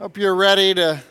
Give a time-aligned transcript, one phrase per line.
[0.00, 1.02] Hope you're ready to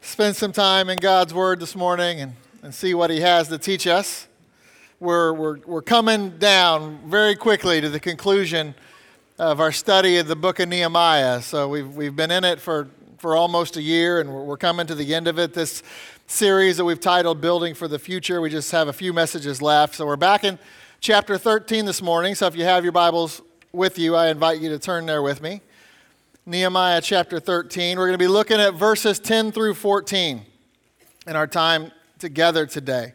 [0.00, 3.58] spend some time in God's Word this morning and, and see what He has to
[3.58, 4.26] teach us.
[4.98, 8.74] We're, we're, we're coming down very quickly to the conclusion
[9.38, 11.42] of our study of the book of Nehemiah.
[11.42, 12.88] So we've, we've been in it for,
[13.18, 15.54] for almost a year, and we're, we're coming to the end of it.
[15.54, 15.84] This
[16.26, 19.94] series that we've titled Building for the Future, we just have a few messages left.
[19.94, 20.58] So we're back in
[20.98, 22.34] chapter 13 this morning.
[22.34, 25.40] So if you have your Bibles with you, I invite you to turn there with
[25.40, 25.60] me.
[26.44, 27.96] Nehemiah chapter 13.
[27.96, 30.44] We're going to be looking at verses 10 through 14
[31.28, 33.12] in our time together today.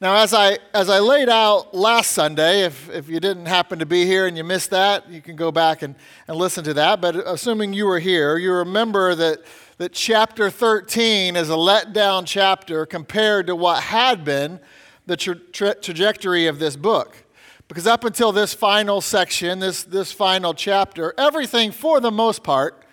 [0.00, 3.86] Now, as I, as I laid out last Sunday, if, if you didn't happen to
[3.86, 5.96] be here and you missed that, you can go back and,
[6.28, 7.00] and listen to that.
[7.00, 9.40] But assuming you were here, you remember that,
[9.78, 14.60] that chapter 13 is a letdown chapter compared to what had been
[15.06, 17.25] the tra- tra- trajectory of this book.
[17.68, 22.84] Because up until this final section, this, this final chapter, everything for the most part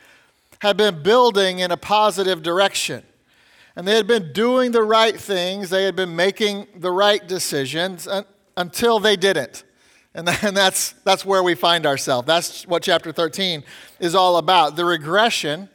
[0.59, 3.03] had been building in a positive direction.
[3.75, 8.07] And they had been doing the right things, they had been making the right decisions
[8.55, 9.63] until they didn't.
[10.15, 12.27] And, that's, that's where we find ourselves.
[12.27, 13.63] That's what chapter 13
[13.99, 15.69] is all about the regression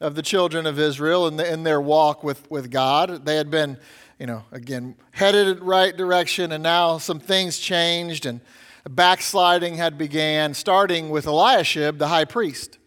[0.00, 3.24] of the children of Israel in, the, in their walk with, with God.
[3.24, 3.78] They had been
[4.24, 8.40] you know, again, headed in the right direction, and now some things changed, and
[8.88, 12.78] backsliding had began, starting with Eliashib, the high priest.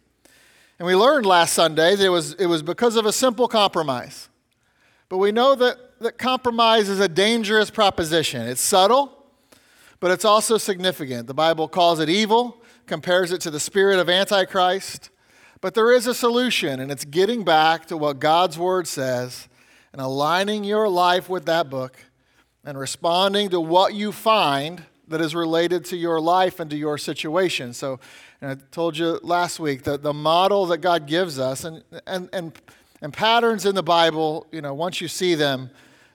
[0.80, 4.28] And we learned last Sunday that it was, it was because of a simple compromise.
[5.08, 8.42] But we know that, that compromise is a dangerous proposition.
[8.48, 9.24] It's subtle,
[10.00, 11.28] but it's also significant.
[11.28, 15.10] The Bible calls it evil, compares it to the spirit of Antichrist.
[15.60, 19.48] But there is a solution, and it's getting back to what God's Word says
[19.92, 21.96] and aligning your life with that book
[22.64, 26.98] and responding to what you find that is related to your life and to your
[26.98, 27.72] situation.
[27.72, 27.98] So,
[28.40, 32.52] I told you last week that the model that God gives us and, and, and,
[33.02, 35.70] and patterns in the Bible, you know, once you see them,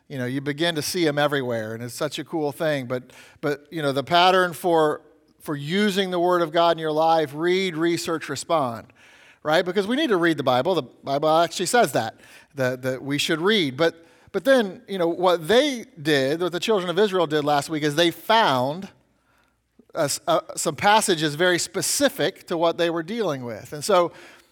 [0.08, 2.86] you know, you begin to see them everywhere, and it's such a cool thing.
[2.86, 5.02] But, but you know, the pattern for,
[5.39, 8.88] for using the Word of God in your life read, research, respond
[9.44, 9.66] right?
[9.66, 10.73] Because we need to read the Bible.
[10.73, 12.16] The Bible actually says that,
[12.55, 13.77] that, that we should read.
[13.77, 17.69] But, but then, you know, what they did, what the children of Israel did last
[17.69, 18.89] week, is they found
[19.93, 23.73] a, a, some passages very specific to what they were dealing with.
[23.73, 24.11] And so,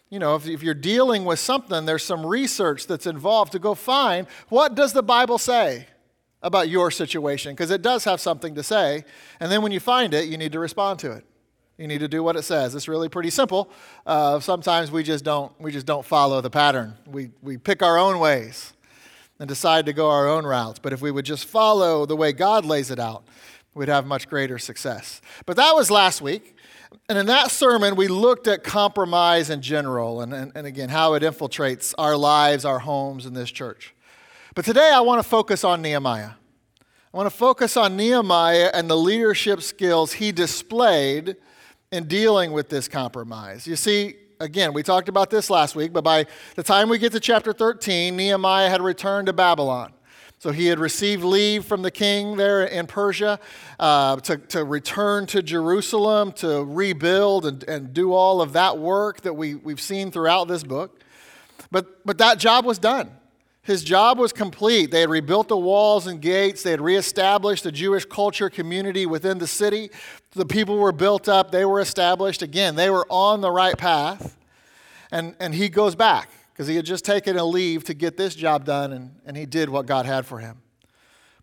[0.09, 3.73] you know, if, if you're dealing with something, there's some research that's involved to go
[3.73, 5.87] find what does the Bible say
[6.43, 9.05] about your situation, because it does have something to say.
[9.39, 11.25] And then when you find it, you need to respond to it.
[11.81, 12.75] You need to do what it says.
[12.75, 13.67] It's really pretty simple.
[14.05, 16.93] Uh, sometimes we just don't we just don't follow the pattern.
[17.07, 18.73] We we pick our own ways
[19.39, 20.77] and decide to go our own routes.
[20.77, 23.23] But if we would just follow the way God lays it out,
[23.73, 25.21] we'd have much greater success.
[25.47, 26.55] But that was last week.
[27.09, 31.15] And in that sermon, we looked at compromise in general and, and, and again, how
[31.15, 33.95] it infiltrates our lives, our homes, and this church.
[34.53, 36.31] But today, I want to focus on Nehemiah.
[37.11, 41.37] I want to focus on Nehemiah and the leadership skills he displayed
[41.91, 43.67] in dealing with this compromise.
[43.67, 46.25] You see, again, we talked about this last week, but by
[46.55, 49.91] the time we get to chapter 13, Nehemiah had returned to Babylon.
[50.39, 53.39] So he had received leave from the king there in Persia
[53.77, 59.21] uh, to, to return to Jerusalem to rebuild and, and do all of that work
[59.21, 60.99] that we, we've seen throughout this book.
[61.69, 63.11] But, but that job was done.
[63.63, 64.89] His job was complete.
[64.89, 66.63] They had rebuilt the walls and gates.
[66.63, 69.91] They had reestablished the Jewish culture community within the city.
[70.31, 71.51] The people were built up.
[71.51, 72.41] They were established.
[72.41, 74.35] Again, they were on the right path.
[75.11, 78.33] And, and he goes back because he had just taken a leave to get this
[78.33, 80.61] job done, and, and he did what God had for him.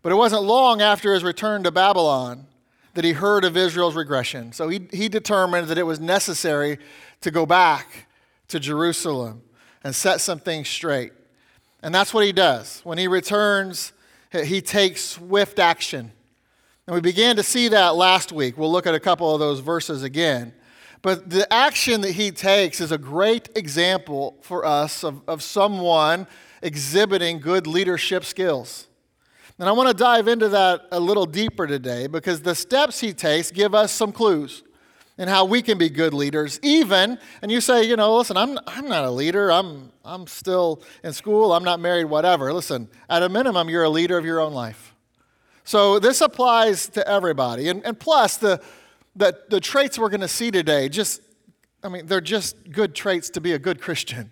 [0.01, 2.47] But it wasn't long after his return to Babylon
[2.95, 4.51] that he heard of Israel's regression.
[4.51, 6.79] So he, he determined that it was necessary
[7.21, 8.07] to go back
[8.49, 9.43] to Jerusalem
[9.83, 11.13] and set some things straight.
[11.81, 12.81] And that's what he does.
[12.83, 13.93] When he returns,
[14.31, 16.11] he takes swift action.
[16.87, 18.57] And we began to see that last week.
[18.57, 20.53] We'll look at a couple of those verses again.
[21.01, 26.27] But the action that he takes is a great example for us of, of someone
[26.61, 28.87] exhibiting good leadership skills.
[29.57, 33.13] And I want to dive into that a little deeper today because the steps he
[33.13, 34.63] takes give us some clues
[35.19, 38.57] and how we can be good leaders, even, and you say, you know, listen, I'm,
[38.65, 39.51] I'm not a leader.
[39.51, 41.51] I'm, I'm still in school.
[41.51, 42.53] I'm not married, whatever.
[42.53, 44.95] Listen, at a minimum, you're a leader of your own life.
[45.65, 47.67] So this applies to everybody.
[47.67, 48.61] And, and plus, the,
[49.13, 51.21] the, the traits we're going to see today, just,
[51.83, 54.31] I mean, they're just good traits to be a good Christian.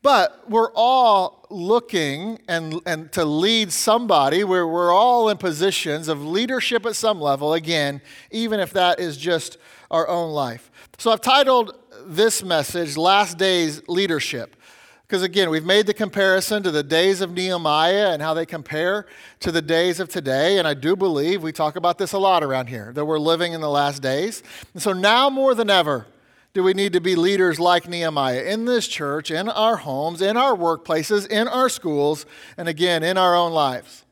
[0.00, 6.24] But we're all looking and, and to lead somebody where we're all in positions of
[6.24, 8.00] leadership at some level, again,
[8.30, 9.58] even if that is just
[9.90, 10.70] our own life.
[10.98, 11.76] So I've titled
[12.06, 14.56] this message, Last Days Leadership.
[15.02, 19.06] Because again, we've made the comparison to the days of Nehemiah and how they compare
[19.40, 20.58] to the days of today.
[20.58, 23.54] And I do believe we talk about this a lot around here, that we're living
[23.54, 24.42] in the last days.
[24.74, 26.06] And so now more than ever,
[26.52, 30.36] do we need to be leaders like Nehemiah in this church, in our homes, in
[30.36, 32.26] our workplaces, in our schools,
[32.58, 34.04] and again, in our own lives.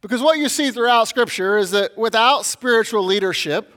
[0.00, 3.72] Because what you see throughout Scripture is that without spiritual leadership,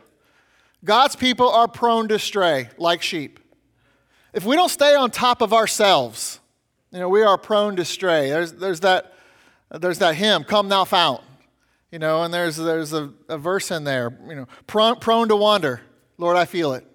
[0.84, 3.40] God's people are prone to stray like sheep.
[4.34, 6.40] If we don't stay on top of ourselves,
[6.92, 8.30] you know, we are prone to stray.
[8.30, 9.14] There's, there's, that,
[9.72, 11.22] there's that hymn, Come Thou Fount,
[11.92, 15.36] you know, and there's, there's a, a verse in there, you know, prone, prone to
[15.36, 15.82] wander.
[16.18, 16.86] Lord, I feel it.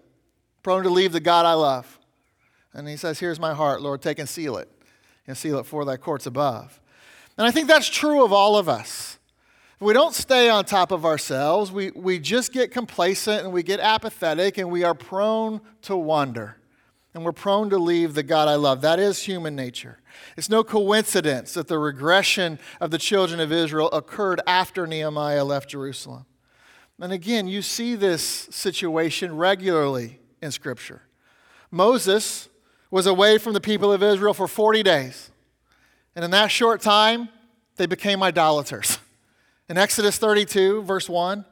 [0.62, 1.98] Prone to leave the God I love.
[2.72, 4.68] And he says, Here's my heart, Lord, take and seal it,
[5.26, 6.80] and seal it for thy courts above.
[7.36, 9.18] And I think that's true of all of us.
[9.84, 13.80] We don't stay on top of ourselves, we, we just get complacent and we get
[13.80, 16.56] apathetic and we are prone to wander
[17.12, 18.80] and we're prone to leave the God I love.
[18.80, 19.98] That is human nature.
[20.38, 25.68] It's no coincidence that the regression of the children of Israel occurred after Nehemiah left
[25.68, 26.24] Jerusalem.
[26.98, 31.02] And again, you see this situation regularly in Scripture.
[31.70, 32.48] Moses
[32.90, 35.30] was away from the people of Israel for 40 days.
[36.16, 37.28] And in that short time,
[37.76, 38.96] they became idolaters.
[39.68, 41.44] In Exodus 32, verse 1,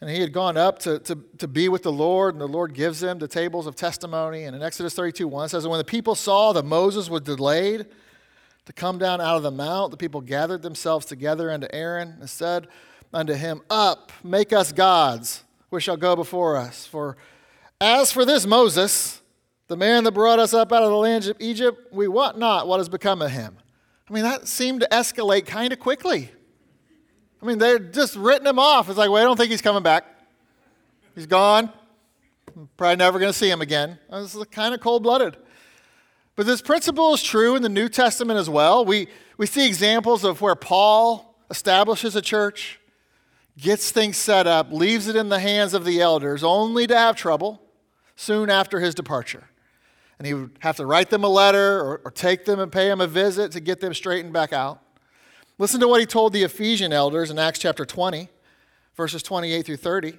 [0.00, 2.74] and he had gone up to, to, to be with the Lord, and the Lord
[2.74, 4.44] gives him the tables of testimony.
[4.44, 7.86] And in Exodus 32 1 it says, when the people saw that Moses was delayed
[8.66, 12.28] to come down out of the mount, the people gathered themselves together unto Aaron and
[12.28, 12.68] said
[13.12, 16.86] unto him, Up, make us gods, which shall go before us.
[16.86, 17.16] For
[17.80, 19.22] as for this Moses,
[19.68, 22.68] the man that brought us up out of the land of Egypt, we want not
[22.68, 23.56] what has become of him.
[24.08, 26.30] I mean, that seemed to escalate kind of quickly.
[27.44, 28.88] I mean, they're just written him off.
[28.88, 30.06] It's like, well, I don't think he's coming back.
[31.14, 31.70] He's gone.
[32.78, 33.98] Probably never going to see him again.
[34.10, 35.36] This is kind of cold blooded.
[36.36, 38.86] But this principle is true in the New Testament as well.
[38.86, 42.80] We, we see examples of where Paul establishes a church,
[43.58, 47.14] gets things set up, leaves it in the hands of the elders, only to have
[47.14, 47.60] trouble
[48.16, 49.50] soon after his departure.
[50.18, 52.88] And he would have to write them a letter or, or take them and pay
[52.88, 54.80] them a visit to get them straightened back out.
[55.56, 58.28] Listen to what he told the Ephesian elders in Acts chapter 20,
[58.96, 60.08] verses 28 through 30.
[60.08, 60.18] It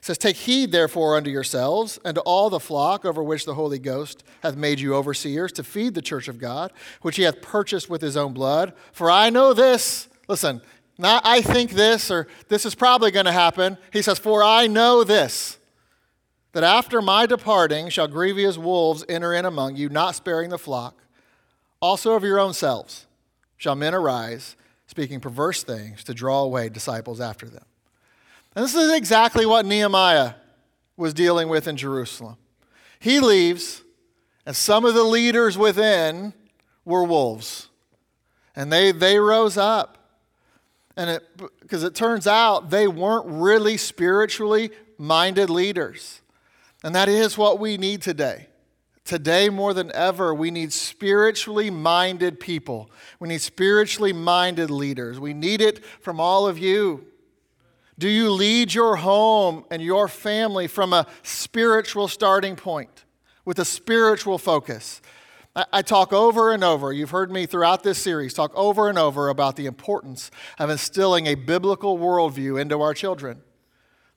[0.00, 3.78] says, Take heed, therefore, unto yourselves and to all the flock over which the Holy
[3.78, 6.72] Ghost hath made you overseers to feed the church of God,
[7.02, 8.72] which he hath purchased with his own blood.
[8.92, 10.62] For I know this, listen,
[10.96, 13.76] not I think this or this is probably going to happen.
[13.92, 15.58] He says, For I know this,
[16.52, 20.96] that after my departing shall grievous wolves enter in among you, not sparing the flock.
[21.80, 23.06] Also of your own selves
[23.58, 24.56] shall men arise
[24.90, 27.64] speaking perverse things to draw away disciples after them.
[28.56, 30.34] And this is exactly what Nehemiah
[30.96, 32.36] was dealing with in Jerusalem.
[32.98, 33.84] He leaves,
[34.44, 36.32] and some of the leaders within
[36.84, 37.68] were wolves.
[38.56, 39.96] And they, they rose up.
[40.96, 41.22] And it,
[41.60, 46.20] because it turns out they weren't really spiritually minded leaders.
[46.82, 48.48] And that is what we need today.
[49.10, 52.88] Today, more than ever, we need spiritually minded people.
[53.18, 55.18] We need spiritually minded leaders.
[55.18, 57.04] We need it from all of you.
[57.98, 63.04] Do you lead your home and your family from a spiritual starting point
[63.44, 65.02] with a spiritual focus?
[65.56, 69.28] I, talk over and over, you've heard me throughout this series talk over and over
[69.28, 73.42] about the importance of instilling a biblical worldview into our children.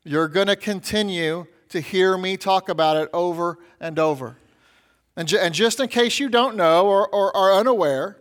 [0.03, 4.37] You're going to continue to hear me talk about it over and over.
[5.15, 8.17] And, ju- and just in case you don't know or, or are unaware,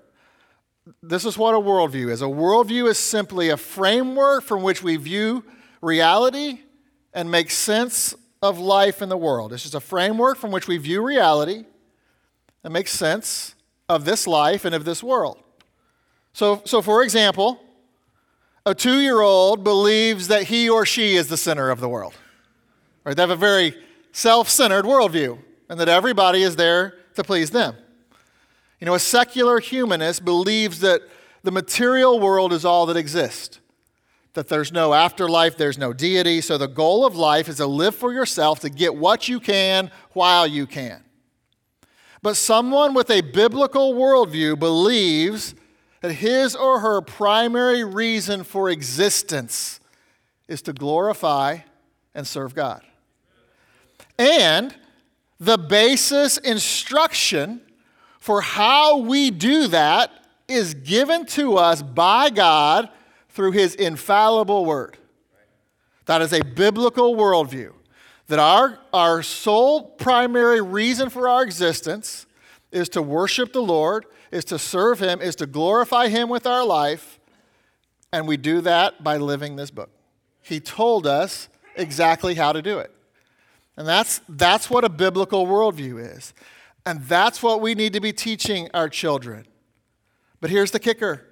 [1.02, 2.22] this is what a worldview is.
[2.22, 5.44] A worldview is simply a framework from which we view
[5.80, 6.60] reality
[7.14, 9.52] and make sense of life in the world.
[9.52, 11.64] It's just a framework from which we view reality
[12.64, 13.54] and make sense
[13.88, 15.38] of this life and of this world.
[16.32, 17.60] So, so for example,
[18.66, 22.14] a two year old believes that he or she is the center of the world.
[23.04, 23.16] Right?
[23.16, 23.76] They have a very
[24.12, 25.38] self centered worldview
[25.72, 27.74] and that everybody is there to please them.
[28.78, 31.00] You know, a secular humanist believes that
[31.44, 33.58] the material world is all that exists,
[34.34, 36.42] that there's no afterlife, there's no deity.
[36.42, 39.90] So the goal of life is to live for yourself, to get what you can
[40.12, 41.02] while you can.
[42.20, 45.54] But someone with a biblical worldview believes
[46.02, 49.80] that his or her primary reason for existence
[50.48, 51.60] is to glorify
[52.14, 52.82] and serve God.
[54.18, 54.76] And
[55.42, 57.60] the basis instruction
[58.20, 60.12] for how we do that
[60.46, 62.88] is given to us by God
[63.28, 64.98] through His infallible Word.
[66.06, 67.72] That is a biblical worldview.
[68.28, 72.24] that our, our sole primary reason for our existence
[72.70, 76.64] is to worship the Lord, is to serve Him, is to glorify Him with our
[76.64, 77.18] life,
[78.12, 79.90] and we do that by living this book.
[80.40, 82.92] He told us exactly how to do it.
[83.76, 86.34] And that's, that's what a biblical worldview is.
[86.84, 89.46] And that's what we need to be teaching our children.
[90.40, 91.24] But here's the kicker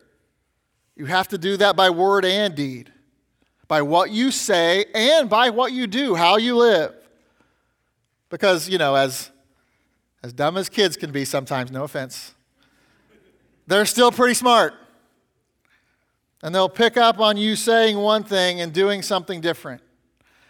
[0.96, 2.92] you have to do that by word and deed,
[3.68, 6.94] by what you say and by what you do, how you live.
[8.28, 9.30] Because, you know, as,
[10.22, 12.34] as dumb as kids can be sometimes, no offense,
[13.66, 14.74] they're still pretty smart.
[16.42, 19.82] And they'll pick up on you saying one thing and doing something different.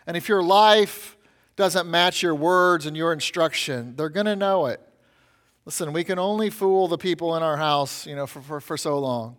[0.07, 1.17] And if your life
[1.57, 4.81] doesn't match your words and your instruction, they're going to know it.
[5.65, 8.77] Listen, we can only fool the people in our house, you know, for, for, for
[8.77, 9.37] so long.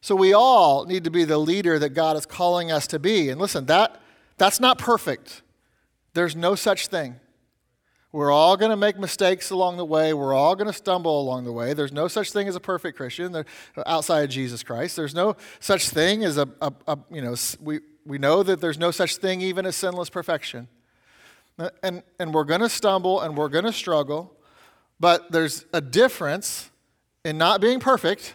[0.00, 3.28] So we all need to be the leader that God is calling us to be.
[3.28, 4.00] And listen, that,
[4.36, 5.42] that's not perfect.
[6.14, 7.16] There's no such thing.
[8.10, 10.12] We're all going to make mistakes along the way.
[10.12, 11.72] We're all going to stumble along the way.
[11.72, 13.44] There's no such thing as a perfect Christian
[13.86, 14.96] outside of Jesus Christ.
[14.96, 18.78] There's no such thing as a, a, a you know, we, we know that there's
[18.78, 20.68] no such thing even as sinless perfection.
[21.82, 24.36] And, and we're going to stumble and we're going to struggle.
[24.98, 26.70] But there's a difference
[27.24, 28.34] in not being perfect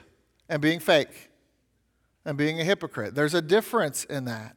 [0.50, 1.30] and being fake
[2.26, 3.16] and being a hypocrite.
[3.16, 4.56] There's a difference in that.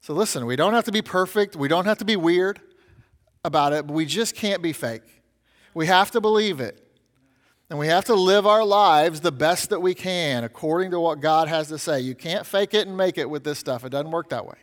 [0.00, 2.60] So listen, we don't have to be perfect, we don't have to be weird
[3.44, 5.02] about it, but we just can't be fake.
[5.74, 6.87] We have to believe it.
[7.70, 11.20] And we have to live our lives the best that we can according to what
[11.20, 12.00] God has to say.
[12.00, 13.84] You can't fake it and make it with this stuff.
[13.84, 14.56] It doesn't work that way.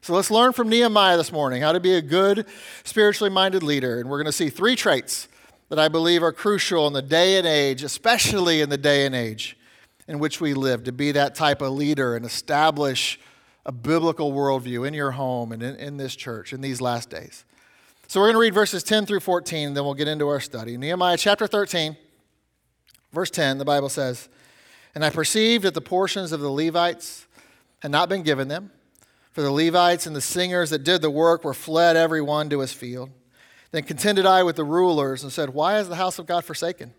[0.00, 2.46] So let's learn from Nehemiah this morning how to be a good,
[2.84, 3.98] spiritually minded leader.
[3.98, 5.28] And we're going to see three traits
[5.70, 9.14] that I believe are crucial in the day and age, especially in the day and
[9.14, 9.56] age
[10.06, 13.18] in which we live, to be that type of leader and establish
[13.66, 17.44] a biblical worldview in your home and in, in this church in these last days.
[18.06, 20.76] So we're going to read verses 10 through 14, then we'll get into our study.
[20.76, 21.96] Nehemiah chapter 13,
[23.14, 24.28] verse 10, the Bible says,
[24.94, 27.26] And I perceived that the portions of the Levites
[27.80, 28.70] had not been given them,
[29.32, 32.60] for the Levites and the singers that did the work were fled every one to
[32.60, 33.10] his field.
[33.72, 36.94] Then contended I with the rulers and said, Why is the house of God forsaken?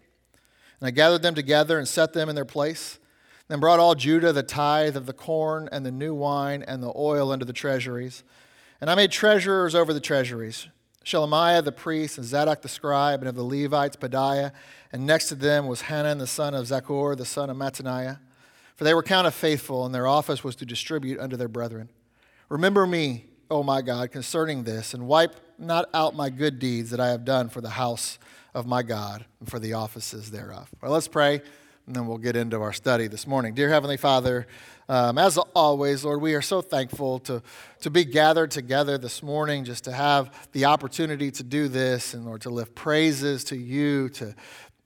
[0.80, 3.00] And I gathered them together and set them in their place.
[3.48, 6.92] Then brought all Judah the tithe of the corn and the new wine and the
[6.96, 8.24] oil into the treasuries.
[8.82, 10.68] And I made treasurers over the treasuries
[11.06, 14.52] Shelemiah the priest and Zadok the scribe, and of the Levites, Pedaiah.
[14.92, 18.18] And next to them was Hanan the son of Zaccur, the son of Mattaniah.
[18.76, 21.90] For they were counted faithful, and their office was to distribute unto their brethren.
[22.50, 27.00] Remember me, O my God, concerning this, and wipe not out my good deeds that
[27.00, 28.18] I have done for the house
[28.54, 30.70] of my God and for the offices thereof.
[30.82, 31.42] Well, let's pray,
[31.88, 33.54] and then we'll get into our study this morning.
[33.54, 34.48] Dear Heavenly Father,
[34.90, 37.44] um, as always, Lord, we are so thankful to,
[37.82, 42.26] to be gathered together this morning, just to have the opportunity to do this, and
[42.26, 44.36] Lord, to lift praises to you, to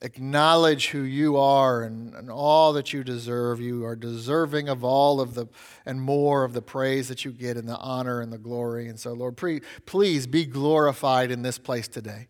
[0.02, 3.60] acknowledge who you are and, and, all that you deserve.
[3.60, 5.46] You are deserving of all of the
[5.84, 8.88] and more of the praise that you get and the honor and the glory.
[8.88, 12.28] And so, Lord, pre, please be glorified in this place today,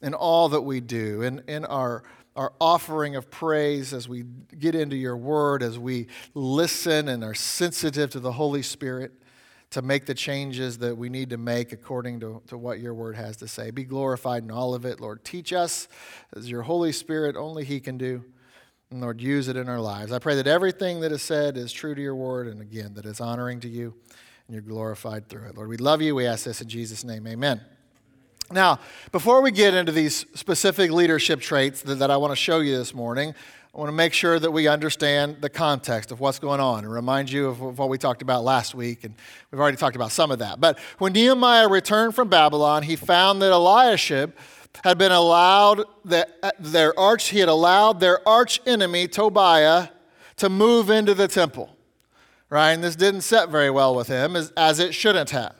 [0.00, 2.02] in all that we do, in, in our
[2.36, 4.24] our offering of praise as we
[4.58, 9.12] get into your word, as we listen and are sensitive to the Holy Spirit
[9.70, 13.16] to make the changes that we need to make according to, to what your word
[13.16, 13.70] has to say.
[13.70, 15.00] Be glorified in all of it.
[15.00, 15.86] Lord, teach us
[16.36, 18.24] as your Holy Spirit, only He can do.
[18.90, 20.10] And Lord, use it in our lives.
[20.10, 23.06] I pray that everything that is said is true to your word, and again, that
[23.06, 23.94] it's honoring to you
[24.48, 25.56] and you're glorified through it.
[25.56, 26.16] Lord, we love you.
[26.16, 27.24] We ask this in Jesus' name.
[27.28, 27.60] Amen.
[28.52, 28.80] Now,
[29.12, 32.76] before we get into these specific leadership traits that, that I want to show you
[32.76, 33.32] this morning,
[33.72, 36.92] I want to make sure that we understand the context of what's going on and
[36.92, 39.04] remind you of what we talked about last week.
[39.04, 39.14] And
[39.52, 40.60] we've already talked about some of that.
[40.60, 44.32] But when Nehemiah returned from Babylon, he found that Eliashib
[44.82, 49.88] had been allowed that their arch he had allowed their arch enemy Tobiah
[50.38, 51.76] to move into the temple.
[52.48, 52.72] Right?
[52.72, 55.59] And this didn't set very well with him as, as it shouldn't have.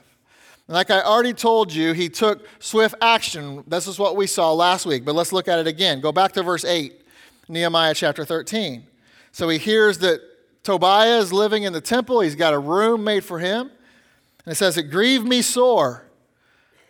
[0.71, 3.63] Like I already told you, he took swift action.
[3.67, 5.99] This is what we saw last week, but let's look at it again.
[5.99, 7.01] Go back to verse 8.
[7.49, 8.87] Nehemiah chapter 13.
[9.33, 10.21] So he hears that
[10.63, 12.21] Tobiah is living in the temple.
[12.21, 13.69] He's got a room made for him.
[14.45, 16.05] And it says, It grieved me sore.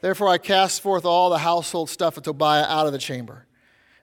[0.02, 3.48] Therefore I cast forth all the household stuff of Tobiah out of the chamber.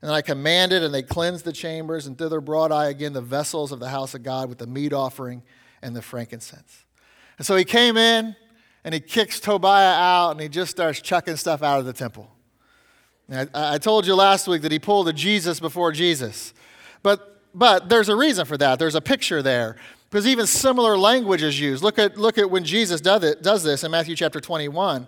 [0.02, 3.72] And I commanded, and they cleansed the chambers, and thither brought I again the vessels
[3.72, 5.42] of the house of God with the meat offering
[5.82, 6.84] and the frankincense.
[7.36, 8.36] And so he came in,
[8.88, 12.26] and he kicks Tobiah out, and he just starts chucking stuff out of the temple.
[13.30, 16.54] I, I told you last week that he pulled a Jesus before Jesus.
[17.02, 18.78] But, but there's a reason for that.
[18.78, 19.76] There's a picture there.
[20.08, 21.82] Because even similar language is used.
[21.82, 25.06] Look at, look at when Jesus does, it, does this in Matthew chapter 21,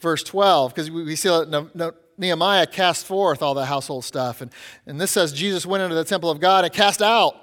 [0.00, 4.40] verse 12, because we see that Nehemiah cast forth all the household stuff.
[4.40, 4.50] And,
[4.86, 7.34] and this says Jesus went into the temple of God and cast out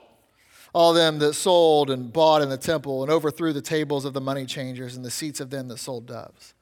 [0.74, 4.22] all them that sold and bought in the temple and overthrew the tables of the
[4.22, 6.54] money changers and the seats of them that sold doves.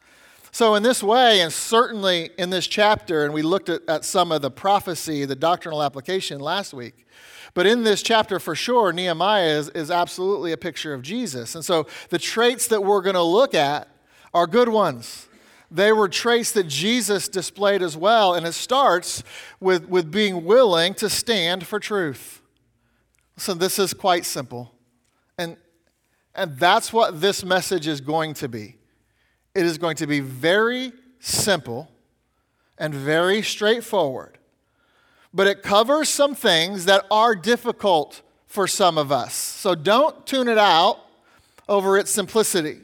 [0.52, 4.32] So, in this way, and certainly in this chapter, and we looked at, at some
[4.32, 7.06] of the prophecy, the doctrinal application last week,
[7.54, 11.56] but in this chapter for sure, Nehemiah is, is absolutely a picture of Jesus.
[11.56, 13.90] And so the traits that we're going to look at
[14.34, 15.28] are good ones.
[15.72, 19.24] They were traits that Jesus displayed as well, and it starts
[19.60, 22.42] with, with being willing to stand for truth.
[23.38, 24.72] So this is quite simple.
[25.38, 25.58] And,
[26.34, 28.78] and that's what this message is going to be.
[29.54, 31.90] It is going to be very simple
[32.78, 34.38] and very straightforward.
[35.34, 39.34] But it covers some things that are difficult for some of us.
[39.34, 41.00] So don't tune it out
[41.68, 42.80] over its simplicity.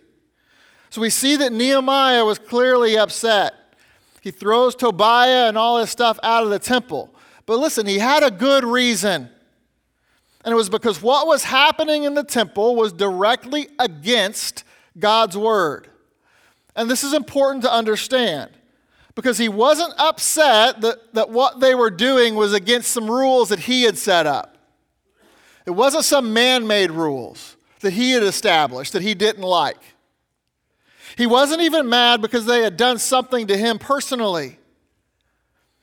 [0.89, 3.53] So we see that Nehemiah was clearly upset.
[4.19, 7.13] He throws Tobiah and all his stuff out of the temple.
[7.45, 9.29] But listen, he had a good reason.
[10.43, 14.63] And it was because what was happening in the temple was directly against
[14.97, 15.87] God's word.
[16.75, 18.49] And this is important to understand
[19.13, 23.59] because he wasn't upset that, that what they were doing was against some rules that
[23.59, 24.57] he had set up.
[25.65, 29.77] It wasn't some man made rules that he had established that he didn't like.
[31.17, 34.57] He wasn't even mad because they had done something to him personally.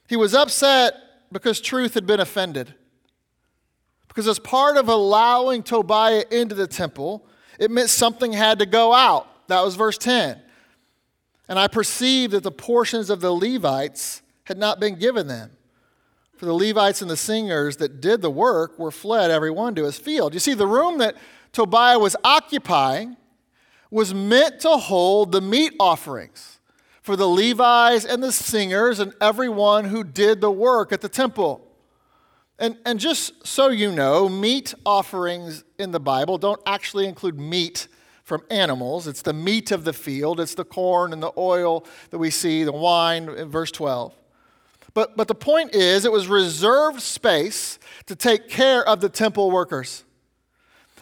[0.09, 0.95] He was upset
[1.31, 2.75] because truth had been offended.
[4.19, 7.25] Because as part of allowing Tobiah into the temple,
[7.57, 9.47] it meant something had to go out.
[9.47, 10.43] That was verse 10.
[11.49, 15.53] And I perceived that the portions of the Levites had not been given them.
[16.37, 19.85] For the Levites and the singers that did the work were fled, every one to
[19.85, 20.35] his field.
[20.35, 21.15] You see, the room that
[21.53, 23.17] Tobiah was occupying
[23.89, 26.59] was meant to hold the meat offerings
[27.03, 31.68] for the Levites and the singers and everyone who did the work at the temple.
[32.59, 37.87] And, and just so you know, meat offerings in the Bible don't actually include meat
[38.25, 39.07] from animals.
[39.07, 42.65] It's the meat of the field, it's the corn and the oil that we see,
[42.65, 44.13] the wine in verse 12.
[44.93, 49.51] But, but the point is, it was reserved space to take care of the temple
[49.51, 50.05] workers.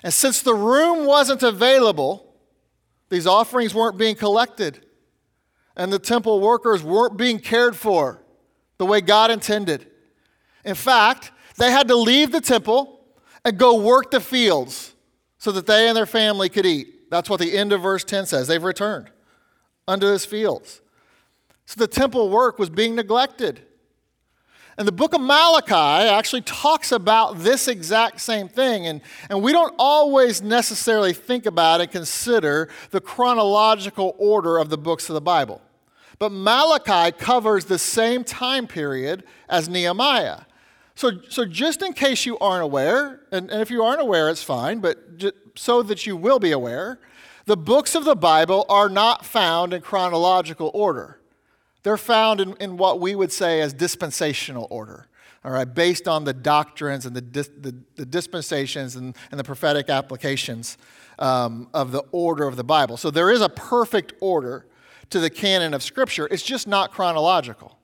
[0.03, 2.35] And since the room wasn't available,
[3.09, 4.85] these offerings weren't being collected,
[5.77, 8.23] and the temple workers weren't being cared for
[8.79, 9.87] the way God intended.
[10.65, 13.01] In fact, they had to leave the temple
[13.45, 14.95] and go work the fields
[15.39, 17.11] so that they and their family could eat.
[17.11, 18.49] That's what the end of verse 10 says.
[18.49, 19.11] They've returned
[19.87, 20.81] unto his fields.
[21.67, 23.63] So the temple work was being neglected.
[24.79, 28.87] And the book of Malachi actually talks about this exact same thing.
[28.87, 34.77] And, and we don't always necessarily think about and consider the chronological order of the
[34.77, 35.63] books of the Bible.
[36.19, 40.41] But Malachi covers the same time period as Nehemiah.
[40.97, 44.43] So, so just in case you aren't aware, and, and if you aren't aware, it's
[44.43, 46.99] fine, but just, so that you will be aware,
[47.45, 51.21] the books of the Bible are not found in chronological order.
[51.83, 55.07] They're found in, in what we would say as dispensational order,
[55.45, 59.91] all right, based on the doctrines and the, the, the dispensations and, and the prophetic
[59.91, 60.79] applications
[61.19, 62.97] um, of the order of the Bible.
[62.97, 64.67] So there is a perfect order
[65.11, 67.76] to the canon of Scripture, it's just not chronological.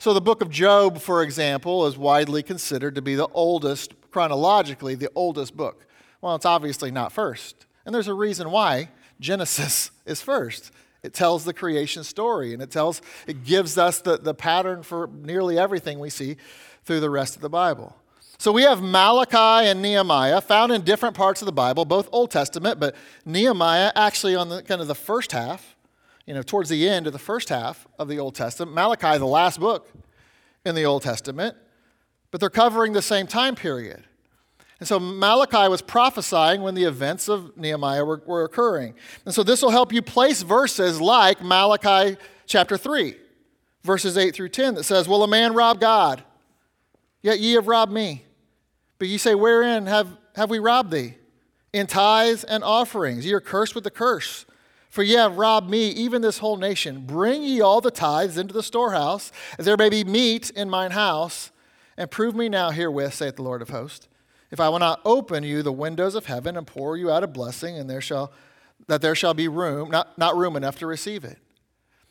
[0.00, 4.94] So, the book of Job, for example, is widely considered to be the oldest, chronologically,
[4.94, 5.86] the oldest book.
[6.20, 7.66] Well, it's obviously not first.
[7.84, 10.70] And there's a reason why Genesis is first.
[11.02, 15.08] It tells the creation story and it tells, it gives us the, the pattern for
[15.08, 16.36] nearly everything we see
[16.84, 17.96] through the rest of the Bible.
[18.38, 22.30] So we have Malachi and Nehemiah found in different parts of the Bible, both Old
[22.30, 25.74] Testament, but Nehemiah actually on the kind of the first half,
[26.28, 28.74] you know, towards the end of the first half of the Old Testament.
[28.74, 29.90] Malachi, the last book
[30.66, 31.56] in the Old Testament,
[32.30, 34.04] but they're covering the same time period.
[34.78, 38.94] And so Malachi was prophesying when the events of Nehemiah were, were occurring.
[39.24, 43.16] And so this will help you place verses like Malachi chapter 3,
[43.82, 46.22] verses 8 through 10, that says, Will a man rob God?
[47.22, 48.26] Yet ye have robbed me.
[48.98, 51.14] But ye say, Wherein have, have we robbed thee?
[51.72, 53.24] In tithes and offerings.
[53.24, 54.44] Ye are cursed with the curse.
[54.88, 57.04] For ye have robbed me, even this whole nation.
[57.06, 60.92] Bring ye all the tithes into the storehouse, that there may be meat in mine
[60.92, 61.50] house.
[61.96, 64.08] And prove me now herewith, saith the Lord of hosts,
[64.50, 67.26] if I will not open you the windows of heaven and pour you out a
[67.26, 68.32] blessing, and there shall
[68.86, 71.38] that there shall be room, not, not room enough to receive it.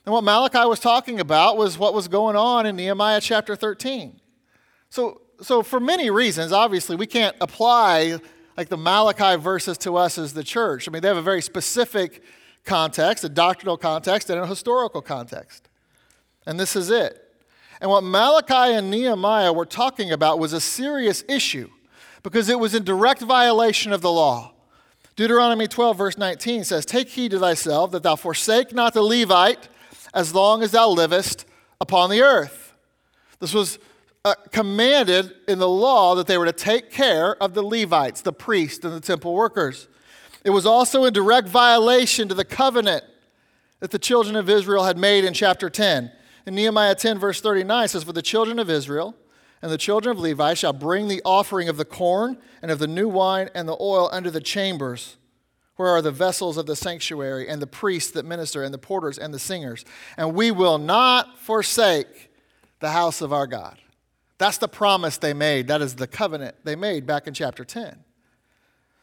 [0.05, 4.19] And what Malachi was talking about was what was going on in Nehemiah chapter 13.
[4.89, 8.19] So, so for many reasons, obviously, we can't apply
[8.55, 10.87] like the Malachi verses to us as the church.
[10.87, 12.23] I mean, they have a very specific
[12.67, 15.67] context, a doctrinal context, and a historical context.
[16.45, 17.23] And this is it.
[17.81, 21.69] And what Malachi and Nehemiah were talking about was a serious issue
[22.21, 24.53] because it was in direct violation of the law.
[25.15, 29.67] Deuteronomy 12, verse 19 says, Take heed to thyself that thou forsake not the Levite
[30.13, 31.45] as long as thou livest
[31.81, 32.73] upon the earth.
[33.39, 33.79] This was
[34.25, 38.33] uh, commanded in the law that they were to take care of the Levites, the
[38.33, 39.87] priests, and the temple workers.
[40.47, 43.03] It was also in direct violation to the covenant
[43.81, 46.09] that the children of Israel had made in chapter 10.
[46.45, 49.13] In Nehemiah 10, verse 39, says, For the children of Israel
[49.61, 52.87] and the children of Levi shall bring the offering of the corn and of the
[52.87, 55.17] new wine and the oil under the chambers,
[55.75, 59.17] where are the vessels of the sanctuary, and the priests that minister, and the porters
[59.17, 59.83] and the singers.
[60.15, 62.31] And we will not forsake
[62.79, 63.79] the house of our God.
[64.37, 65.67] That's the promise they made.
[65.67, 68.05] That is the covenant they made back in chapter 10.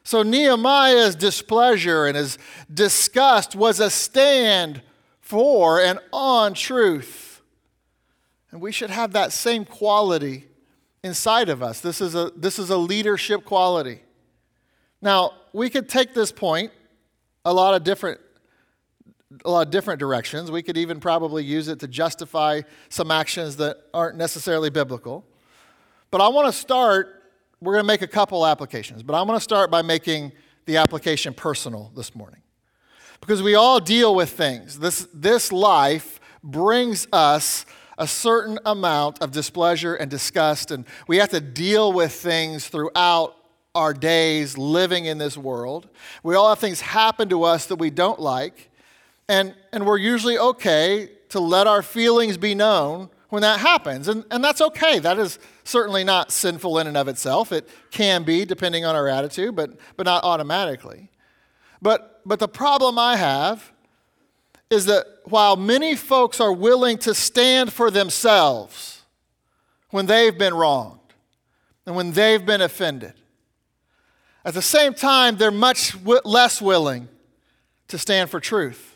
[0.04, 2.38] So Nehemiah's displeasure and his
[2.72, 4.82] disgust was a stand
[5.20, 7.42] for and on truth.
[8.50, 10.46] And we should have that same quality
[11.02, 11.80] inside of us.
[11.80, 14.02] This is a, this is a leadership quality.
[15.00, 16.70] Now, we could take this point
[17.44, 18.20] a lot of different
[19.44, 20.50] a lot of different directions.
[20.50, 25.24] We could even probably use it to justify some actions that aren't necessarily biblical.
[26.12, 27.23] But I want to start,
[27.64, 30.32] we're going to make a couple applications, but I'm going to start by making
[30.66, 32.42] the application personal this morning.
[33.20, 34.78] Because we all deal with things.
[34.78, 37.64] This, this life brings us
[37.96, 43.34] a certain amount of displeasure and disgust, and we have to deal with things throughout
[43.74, 45.88] our days living in this world.
[46.22, 48.70] We all have things happen to us that we don't like,
[49.26, 54.06] and, and we're usually okay to let our feelings be known when that happens.
[54.06, 55.00] And, and that's okay.
[55.00, 57.50] That is certainly not sinful in and of itself.
[57.50, 61.10] It can be, depending on our attitude, but, but not automatically.
[61.82, 63.72] But, but the problem I have
[64.70, 69.02] is that while many folks are willing to stand for themselves
[69.90, 71.00] when they've been wronged
[71.86, 73.14] and when they've been offended,
[74.44, 77.08] at the same time, they're much w- less willing
[77.88, 78.93] to stand for truth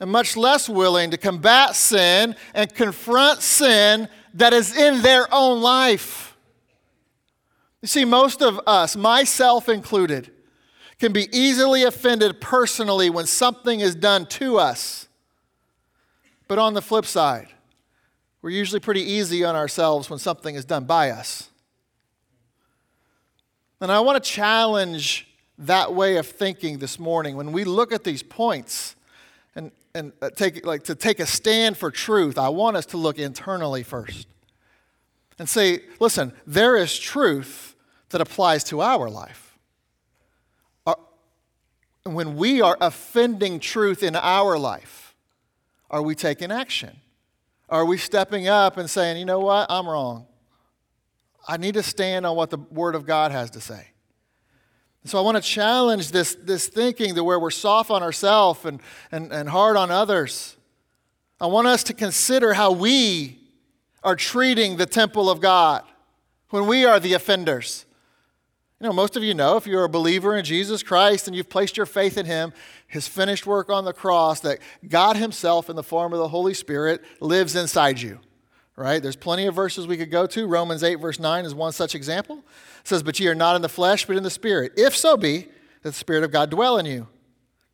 [0.00, 5.60] and much less willing to combat sin and confront sin that is in their own
[5.60, 6.36] life.
[7.82, 10.32] You see, most of us, myself included,
[10.98, 15.08] can be easily offended personally when something is done to us.
[16.48, 17.48] But on the flip side,
[18.42, 21.48] we're usually pretty easy on ourselves when something is done by us.
[23.80, 25.26] And I want to challenge
[25.58, 28.94] that way of thinking this morning when we look at these points
[29.94, 32.38] and, uh, take, like, to take a stand for truth.
[32.38, 34.28] I want us to look internally first
[35.38, 37.74] and say, listen, there is truth
[38.10, 39.58] that applies to our life.
[40.86, 40.98] Are,
[42.04, 45.14] when we are offending truth in our life,
[45.90, 46.96] are we taking action?
[47.68, 50.26] Are we stepping up and saying, you know what, I'm wrong?
[51.48, 53.88] I need to stand on what the Word of God has to say.
[55.04, 58.80] So I want to challenge this, this thinking that where we're soft on ourselves and,
[59.10, 60.56] and, and hard on others.
[61.40, 63.38] I want us to consider how we
[64.04, 65.84] are treating the temple of God
[66.50, 67.86] when we are the offenders.
[68.78, 71.50] You know, most of you know if you're a believer in Jesus Christ and you've
[71.50, 72.52] placed your faith in Him,
[72.86, 76.54] His finished work on the cross, that God Himself, in the form of the Holy
[76.54, 78.20] Spirit, lives inside you
[78.80, 79.02] right?
[79.02, 80.46] There's plenty of verses we could go to.
[80.46, 82.38] Romans 8, verse 9 is one such example.
[82.80, 84.72] It says, But ye are not in the flesh, but in the Spirit.
[84.76, 85.48] If so be
[85.82, 87.06] that the Spirit of God dwell in you.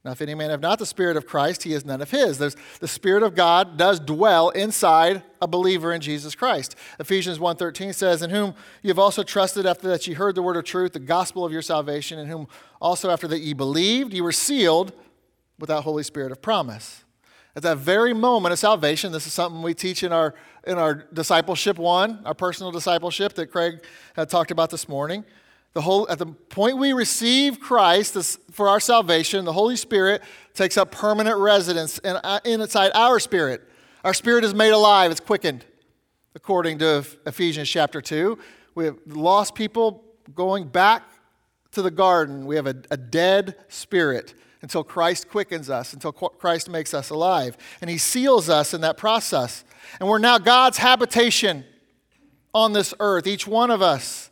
[0.05, 2.39] Now, if any man have not the Spirit of Christ, he is none of his.
[2.39, 6.77] There's, the Spirit of God does dwell inside a believer in Jesus Christ.
[7.01, 10.57] Ephesians 1.13 says, In whom ye have also trusted after that ye heard the word
[10.57, 12.47] of truth, the gospel of your salvation, in whom
[12.81, 14.93] also after that ye believed, ye were sealed
[15.59, 17.05] with that Holy Spirit of promise.
[17.57, 20.35] At that very moment of salvation, this is something we teach in our,
[20.67, 23.83] in our discipleship one, our personal discipleship that Craig
[24.15, 25.25] had talked about this morning.
[25.73, 30.23] The whole, at the point we receive Christ this, for our salvation, the Holy Spirit
[30.53, 33.67] takes up permanent residence in, uh, inside our spirit.
[34.05, 35.65] Our spirit is made alive, it's quickened,
[36.35, 38.39] according to Ephesians chapter 2.
[38.75, 41.05] We have lost people going back
[41.73, 42.45] to the garden.
[42.45, 47.57] We have a, a dead spirit until Christ quickens us, until Christ makes us alive.
[47.81, 49.65] And He seals us in that process.
[50.01, 51.65] And we're now God's habitation
[52.55, 54.31] on this earth, each one of us.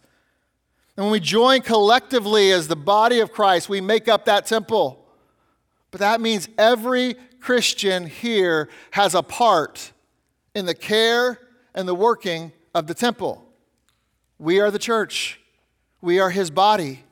[0.96, 5.04] And when we join collectively as the body of Christ, we make up that temple.
[5.90, 9.92] But that means every Christian here has a part
[10.54, 11.38] in the care
[11.74, 13.44] and the working of the temple.
[14.38, 15.40] We are the church,
[16.00, 17.04] we are His body.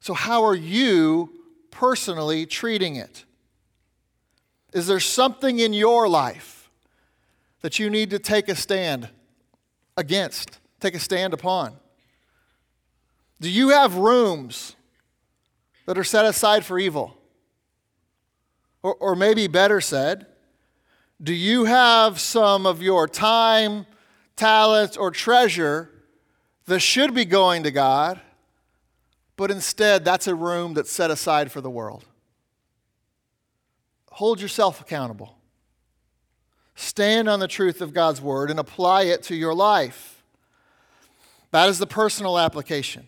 [0.00, 1.30] So, how are you
[1.74, 3.24] personally treating it.
[4.72, 6.70] Is there something in your life
[7.60, 9.08] that you need to take a stand
[9.96, 11.74] against, take a stand upon?
[13.40, 14.76] Do you have rooms
[15.86, 17.16] that are set aside for evil?
[18.82, 20.26] Or, or maybe better said,
[21.22, 23.86] do you have some of your time,
[24.36, 25.90] talents, or treasure
[26.66, 28.20] that should be going to God,
[29.36, 32.04] but instead that's a room that's set aside for the world?
[34.12, 35.38] Hold yourself accountable.
[36.76, 40.22] Stand on the truth of God's word and apply it to your life.
[41.50, 43.06] That is the personal application.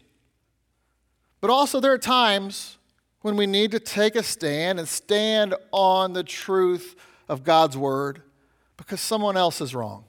[1.40, 2.78] But also, there are times
[3.22, 6.94] when we need to take a stand and stand on the truth
[7.28, 8.22] of God's word
[8.76, 10.04] because someone else is wrong.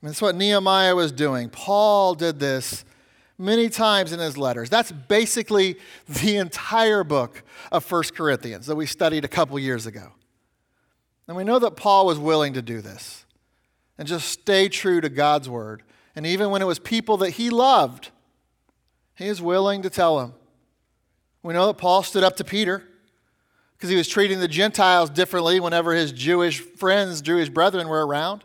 [0.00, 1.48] And that's what Nehemiah was doing.
[1.48, 2.84] Paul did this
[3.42, 4.70] many times in his letters.
[4.70, 5.76] That's basically
[6.08, 10.12] the entire book of 1 Corinthians that we studied a couple years ago.
[11.28, 13.26] And we know that Paul was willing to do this
[13.98, 15.82] and just stay true to God's word.
[16.14, 18.10] And even when it was people that he loved,
[19.16, 20.34] he is willing to tell them.
[21.42, 22.84] We know that Paul stood up to Peter
[23.76, 28.44] because he was treating the Gentiles differently whenever his Jewish friends, Jewish brethren were around.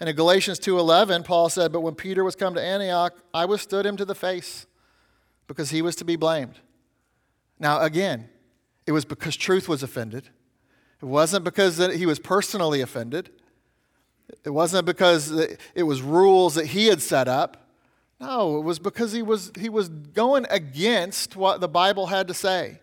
[0.00, 3.84] And in Galatians 2:11, Paul said, "But when Peter was come to Antioch, I withstood
[3.84, 4.66] him to the face
[5.46, 6.60] because he was to be blamed."
[7.58, 8.28] Now again,
[8.86, 10.30] it was because truth was offended.
[11.00, 13.30] It wasn't because he was personally offended.
[14.44, 17.68] It wasn't because it was rules that he had set up.
[18.20, 22.34] No, it was because he was, he was going against what the Bible had to
[22.34, 22.80] say.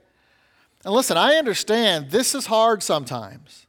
[0.86, 3.65] And listen, I understand this is hard sometimes.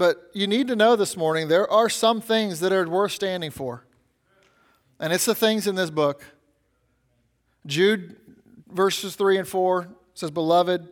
[0.00, 3.50] But you need to know this morning there are some things that are worth standing
[3.50, 3.84] for.
[4.98, 6.24] And it's the things in this book.
[7.66, 8.16] Jude,
[8.72, 10.88] verses 3 and 4 says, Beloved,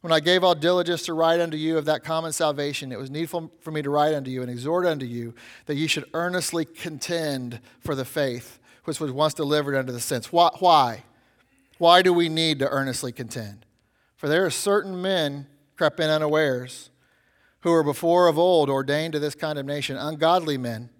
[0.00, 3.12] when I gave all diligence to write unto you of that common salvation, it was
[3.12, 5.34] needful for me to write unto you and exhort unto you
[5.66, 10.32] that ye should earnestly contend for the faith which was once delivered unto the saints.
[10.32, 11.04] Why?
[11.78, 13.66] Why do we need to earnestly contend?
[14.16, 16.90] For there are certain men crept in unawares,
[17.60, 20.90] who were before of old ordained to this condemnation, ungodly men,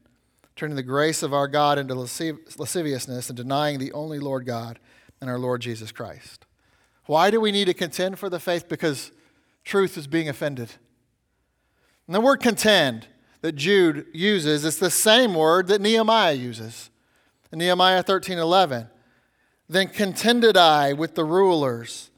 [0.56, 4.78] turning the grace of our God into lasciviousness and denying the only Lord God
[5.20, 6.46] and our Lord Jesus Christ.
[7.06, 8.68] Why do we need to contend for the faith?
[8.68, 9.12] Because
[9.64, 10.72] truth is being offended.
[12.06, 13.06] And the word contend
[13.40, 16.90] that Jude uses is the same word that Nehemiah uses.
[17.52, 18.88] In Nehemiah 13 11,
[19.68, 22.10] then contended I with the rulers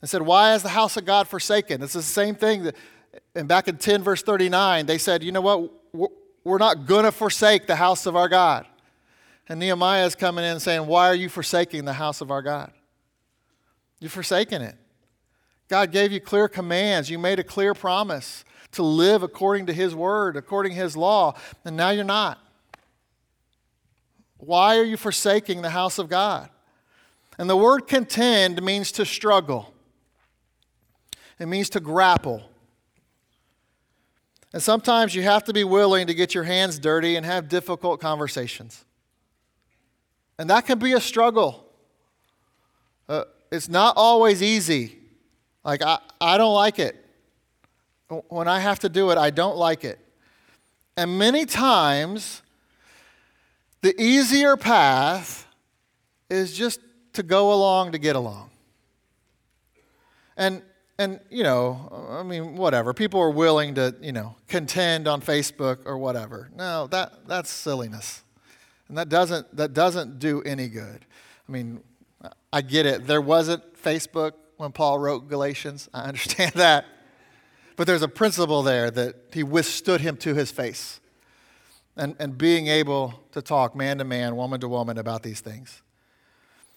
[0.00, 1.82] and said, Why is the house of God forsaken?
[1.82, 2.76] It's the same thing that,
[3.34, 6.10] and back in 10, verse 39, they said, You know what?
[6.44, 8.66] We're not going to forsake the house of our God.
[9.48, 12.72] And Nehemiah is coming in saying, Why are you forsaking the house of our God?
[14.00, 14.76] You're forsaking it.
[15.68, 17.10] God gave you clear commands.
[17.10, 21.34] You made a clear promise to live according to His word, according to His law,
[21.64, 22.38] and now you're not.
[24.38, 26.50] Why are you forsaking the house of God?
[27.38, 29.72] And the word contend means to struggle,
[31.38, 32.42] it means to grapple.
[34.56, 38.00] And sometimes you have to be willing to get your hands dirty and have difficult
[38.00, 38.86] conversations.
[40.38, 41.68] And that can be a struggle.
[43.06, 44.96] Uh, it's not always easy.
[45.62, 46.96] Like, I, I don't like it.
[48.28, 49.98] When I have to do it, I don't like it.
[50.96, 52.40] And many times,
[53.82, 55.46] the easier path
[56.30, 56.80] is just
[57.12, 58.48] to go along to get along.
[60.34, 60.62] And
[60.98, 62.94] and you know, I mean, whatever.
[62.94, 66.50] People are willing to, you know, contend on Facebook or whatever.
[66.54, 68.22] No, that that's silliness.
[68.88, 71.04] And that doesn't that doesn't do any good.
[71.48, 71.80] I mean,
[72.52, 73.06] I get it.
[73.06, 75.88] There wasn't Facebook when Paul wrote Galatians.
[75.92, 76.86] I understand that.
[77.76, 80.98] But there's a principle there that he withstood him to his face
[81.94, 85.82] and, and being able to talk man to man, woman to woman about these things.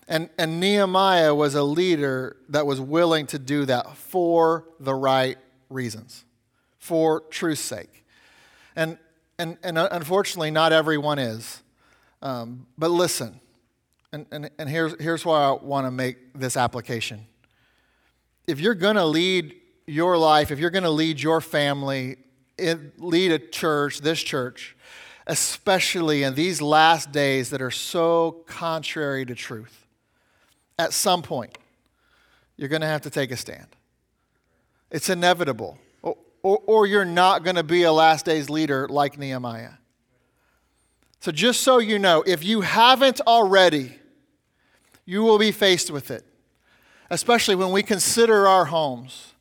[0.10, 5.38] And, and Nehemiah was a leader that was willing to do that for the right
[5.69, 6.26] reasons,
[6.80, 8.04] for truth's sake.
[8.76, 8.98] And,
[9.38, 11.62] and, and unfortunately, not everyone is.
[12.24, 13.39] Um, but listen,
[14.12, 17.28] and, and, and here's, here's why I want to make this application.
[18.48, 22.17] If you're going to lead your life, if you're going to lead your family,
[22.58, 24.76] lead a church, this church,
[25.28, 29.86] especially in these last days that are so contrary to truth.
[30.80, 31.58] At some point,
[32.56, 33.68] you're going to have to take a stand.
[34.89, 35.78] It's inevitable.
[36.02, 39.74] Or, or, or you're not going to be a last days leader like Nehemiah.
[41.20, 44.00] So, just so you know, if you haven't already,
[45.06, 46.24] you will be faced with it,
[47.10, 49.34] especially when we consider our homes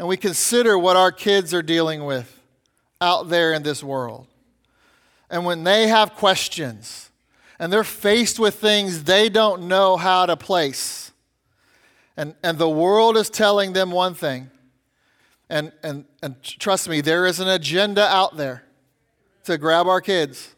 [0.00, 2.40] and we consider what our kids are dealing with
[3.00, 4.26] out there in this world,
[5.30, 7.11] and when they have questions
[7.62, 11.12] and they're faced with things they don't know how to place,
[12.16, 14.50] and, and the world is telling them one thing,
[15.48, 18.64] and, and, and trust me, there is an agenda out there
[19.44, 20.56] to grab our kids.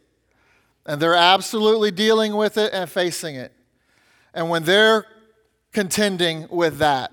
[0.86, 3.52] And they're absolutely dealing with it and facing it.
[4.32, 5.04] And when they're
[5.72, 7.12] contending with that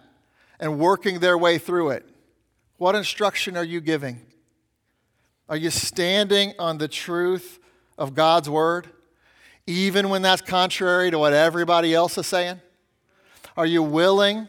[0.57, 2.05] and working their way through it,
[2.77, 4.21] what instruction are you giving?
[5.49, 7.59] Are you standing on the truth
[7.97, 8.87] of God's word,
[9.67, 12.59] even when that's contrary to what everybody else is saying?
[13.55, 14.47] Are you willing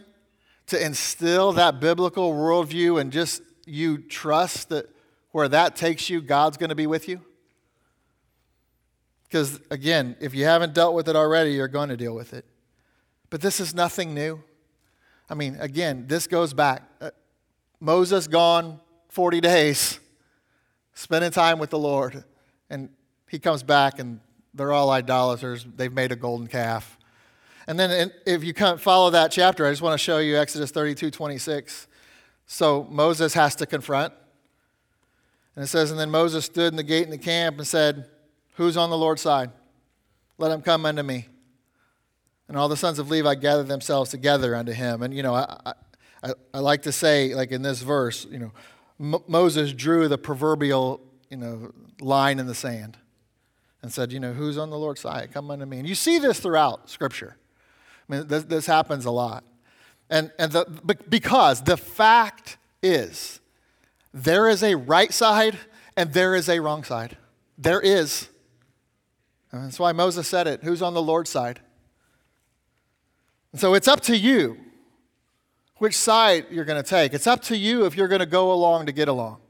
[0.68, 4.88] to instill that biblical worldview and just you trust that
[5.33, 7.20] where that takes you, God's going to be with you?
[9.25, 12.44] Because again, if you haven't dealt with it already, you're going to deal with it.
[13.31, 14.42] But this is nothing new.
[15.31, 16.83] I mean, again, this goes back.
[17.01, 17.11] Uh,
[17.81, 19.98] Moses gone 40 days,
[20.92, 22.25] spending time with the Lord.
[22.68, 22.90] And
[23.29, 24.20] he comes back, and
[24.54, 25.66] they're all idolaters.
[25.76, 26.98] They've made a golden calf.
[27.66, 31.10] And then if you follow that chapter, I just want to show you Exodus 32
[31.10, 31.86] 26.
[32.46, 34.12] So Moses has to confront.
[35.54, 38.06] And it says, And then Moses stood in the gate in the camp and said,
[38.56, 39.50] Who's on the Lord's side?
[40.38, 41.28] Let him come unto me.
[42.48, 45.02] And all the sons of Levi gathered themselves together unto him.
[45.02, 45.74] And, you know, I,
[46.22, 48.52] I, I like to say, like in this verse, you know,
[49.00, 52.98] M- Moses drew the proverbial, you know, line in the sand
[53.82, 55.30] and said, you know, who's on the Lord's side?
[55.32, 55.78] Come unto me.
[55.78, 57.36] And you see this throughout Scripture.
[58.08, 59.44] I mean, this, this happens a lot.
[60.08, 63.40] And, and the, because the fact is,
[64.14, 65.58] there is a right side
[65.96, 67.16] and there is a wrong side.
[67.58, 68.28] There is.
[69.50, 71.60] And that's why Moses said it who's on the Lord's side?
[73.52, 74.58] And so it's up to you
[75.76, 77.12] which side you're going to take.
[77.12, 79.41] It's up to you if you're going to go along to get along.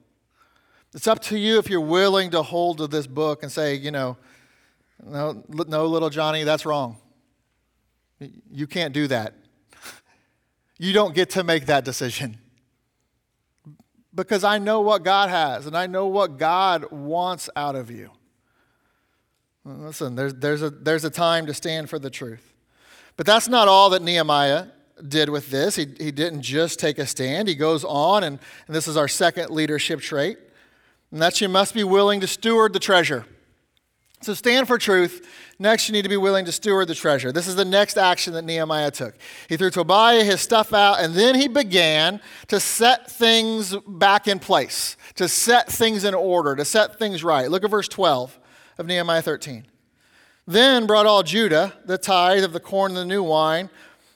[0.94, 3.90] It's up to you if you're willing to hold to this book and say, you
[3.90, 4.16] know,
[5.04, 6.98] no, no, little Johnny, that's wrong.
[8.50, 9.34] You can't do that.
[10.78, 12.38] You don't get to make that decision.
[14.12, 18.10] Because I know what God has and I know what God wants out of you.
[19.64, 22.52] Listen, there's, there's, a, there's a time to stand for the truth.
[23.16, 24.66] But that's not all that Nehemiah
[25.06, 25.76] did with this.
[25.76, 27.48] He, he didn't just take a stand.
[27.48, 30.38] He goes on, and, and this is our second leadership trait,
[31.12, 33.26] and that you must be willing to steward the treasure.
[34.22, 35.28] So stand for truth.
[35.58, 37.32] Next, you need to be willing to steward the treasure.
[37.32, 39.14] This is the next action that Nehemiah took.
[39.48, 44.38] He threw Tobiah his stuff out, and then he began to set things back in
[44.38, 47.50] place, to set things in order, to set things right.
[47.50, 48.38] Look at verse 12
[48.78, 49.66] of Nehemiah 13.
[50.46, 53.70] Then brought all Judah the tithe of the corn and the new wine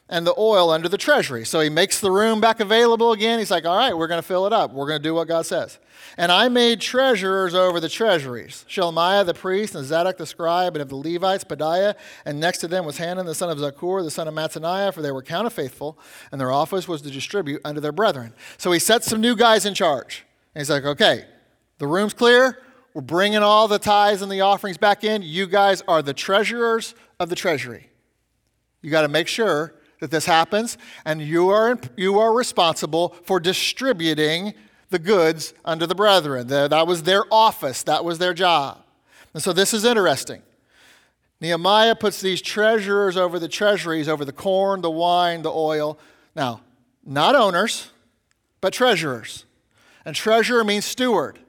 [0.08, 1.44] and the oil under the treasury.
[1.44, 3.38] So he makes the room back available again.
[3.38, 4.72] He's like, all right, we're going to fill it up.
[4.72, 5.78] We're going to do what God says.
[6.16, 10.82] And I made treasurers over the treasuries Shelemiah the priest, and Zadok the scribe, and
[10.82, 14.10] of the Levites, Pedaiah, and next to them was Hanan the son of Zaccur, the
[14.10, 15.98] son of Mattaniah, for they were counted faithful,
[16.30, 18.32] and their office was to distribute unto their brethren.
[18.58, 20.24] So he sets some new guys in charge.
[20.54, 21.24] And he's like, okay,
[21.78, 22.62] the room's clear.
[22.94, 25.22] We're bringing all the tithes and the offerings back in.
[25.22, 27.90] You guys are the treasurers of the treasury.
[28.80, 29.74] You got to make sure
[30.06, 34.54] that this happens, and you are, you are responsible for distributing
[34.90, 36.46] the goods unto the brethren.
[36.46, 38.84] That was their office, that was their job.
[39.34, 40.42] And so this is interesting.
[41.40, 45.98] Nehemiah puts these treasurers over the treasuries, over the corn, the wine, the oil.
[46.36, 46.60] Now,
[47.04, 47.90] not owners,
[48.60, 49.44] but treasurers.
[50.04, 51.40] And treasurer means steward.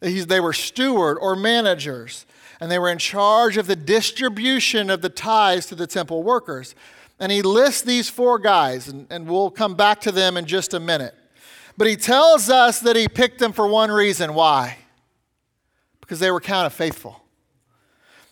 [0.00, 2.26] They were steward or managers,
[2.60, 6.74] and they were in charge of the distribution of the tithes to the temple workers.
[7.22, 10.74] And he lists these four guys, and, and we'll come back to them in just
[10.74, 11.14] a minute.
[11.78, 14.34] But he tells us that he picked them for one reason.
[14.34, 14.78] Why?
[16.00, 17.22] Because they were counted faithful.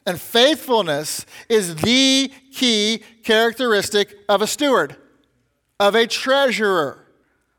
[0.04, 4.96] And faithfulness is the key characteristic of a steward,
[5.78, 7.06] of a treasurer.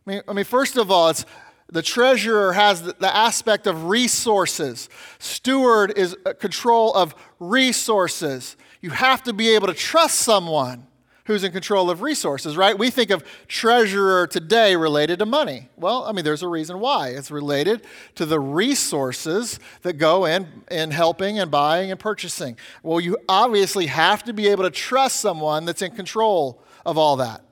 [0.05, 1.23] I mean, I mean first of all, it's
[1.69, 4.89] the treasurer has the, the aspect of resources.
[5.17, 8.57] Steward is control of resources.
[8.81, 10.87] You have to be able to trust someone
[11.31, 12.77] who's in control of resources, right?
[12.77, 15.69] We think of treasurer today related to money.
[15.77, 17.09] Well, I mean, there's a reason why.
[17.09, 17.81] It's related
[18.15, 22.57] to the resources that go in in helping and buying and purchasing.
[22.83, 27.15] Well, you obviously have to be able to trust someone that's in control of all
[27.17, 27.43] that.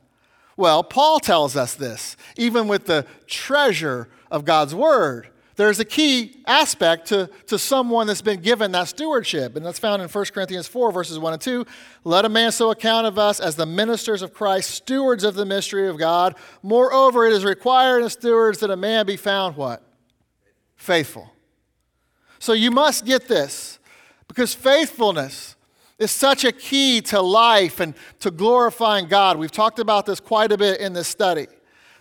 [0.58, 5.30] Well, Paul tells us this, even with the treasure of God's word.
[5.60, 10.02] There's a key aspect to, to someone that's been given that stewardship, and that's found
[10.02, 11.66] in 1 Corinthians 4, verses 1 and 2.
[12.06, 15.44] Let a man so account of us as the ministers of Christ, stewards of the
[15.44, 16.36] mystery of God.
[16.64, 19.84] Moreover, it is required in stewards that a man be found what?
[20.78, 21.30] Faithful.
[22.40, 23.80] So you must get this,
[24.30, 25.58] because faithfulness
[25.98, 29.38] is such a key to life and to glorifying God.
[29.38, 31.48] We've talked about this quite a bit in this study.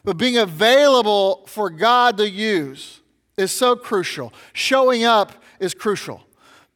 [0.04, 3.00] But being available for God to use
[3.39, 4.32] is so crucial.
[4.53, 6.22] Showing up is crucial.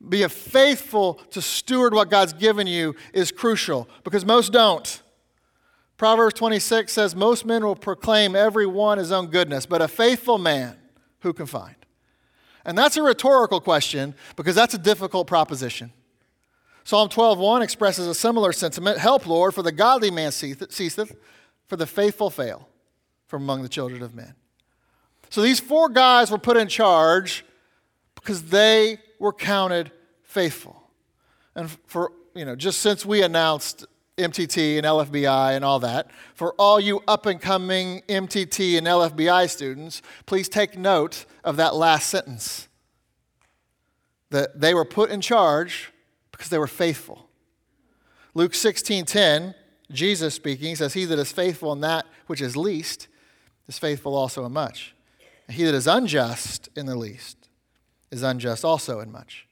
[0.08, 5.02] Being faithful to steward what God's given you is crucial because most don't.
[5.96, 10.38] Proverbs 26 says, Most men will proclaim every one his own goodness, but a faithful
[10.38, 10.76] man,
[11.20, 11.76] who can find?
[12.64, 15.92] And that's a rhetorical question because that's a difficult proposition.
[16.84, 18.98] Psalm 12:1 expresses a similar sentiment.
[18.98, 21.14] Help, Lord, for the godly man ceaseth,
[21.68, 22.68] for the faithful fail
[23.28, 24.34] from among the children of men.
[25.32, 27.42] So these four guys were put in charge
[28.16, 29.90] because they were counted
[30.24, 30.90] faithful.
[31.54, 33.86] And for, you know, just since we announced
[34.18, 39.48] MTT and LFBI and all that, for all you up and coming MTT and LFBI
[39.48, 42.68] students, please take note of that last sentence.
[44.28, 45.92] That they were put in charge
[46.30, 47.30] because they were faithful.
[48.34, 49.54] Luke 16:10,
[49.90, 53.08] Jesus speaking, says, He that is faithful in that which is least
[53.66, 54.94] is faithful also in much.
[55.52, 57.48] He that is unjust in the least
[58.10, 59.46] is unjust also in much.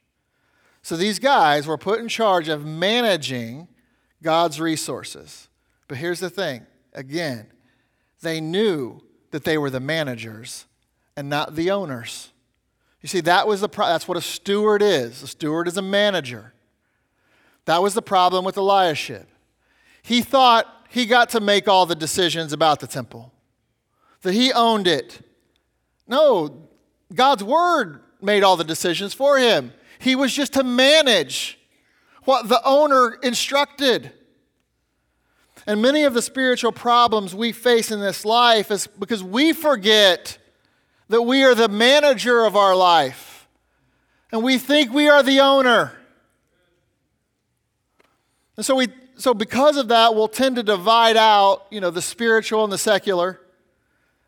[0.82, 3.68] So these guys were put in charge of managing
[4.22, 5.48] God's resources.
[5.88, 7.46] But here's the thing again,
[8.22, 10.66] they knew that they were the managers
[11.16, 12.32] and not the owners.
[13.00, 15.22] You see, that was the pro- that's what a steward is.
[15.22, 16.52] A steward is a manager.
[17.64, 19.26] That was the problem with Eliashib.
[20.02, 23.32] He thought he got to make all the decisions about the temple
[24.22, 25.22] that he owned it.
[26.10, 26.68] No,
[27.14, 29.72] God's word made all the decisions for him.
[30.00, 31.58] He was just to manage
[32.24, 34.12] what the owner instructed.
[35.66, 40.38] And many of the spiritual problems we face in this life is because we forget
[41.08, 43.48] that we are the manager of our life.
[44.32, 45.92] And we think we are the owner.
[48.56, 52.02] And so we so because of that, we'll tend to divide out, you know, the
[52.02, 53.38] spiritual and the secular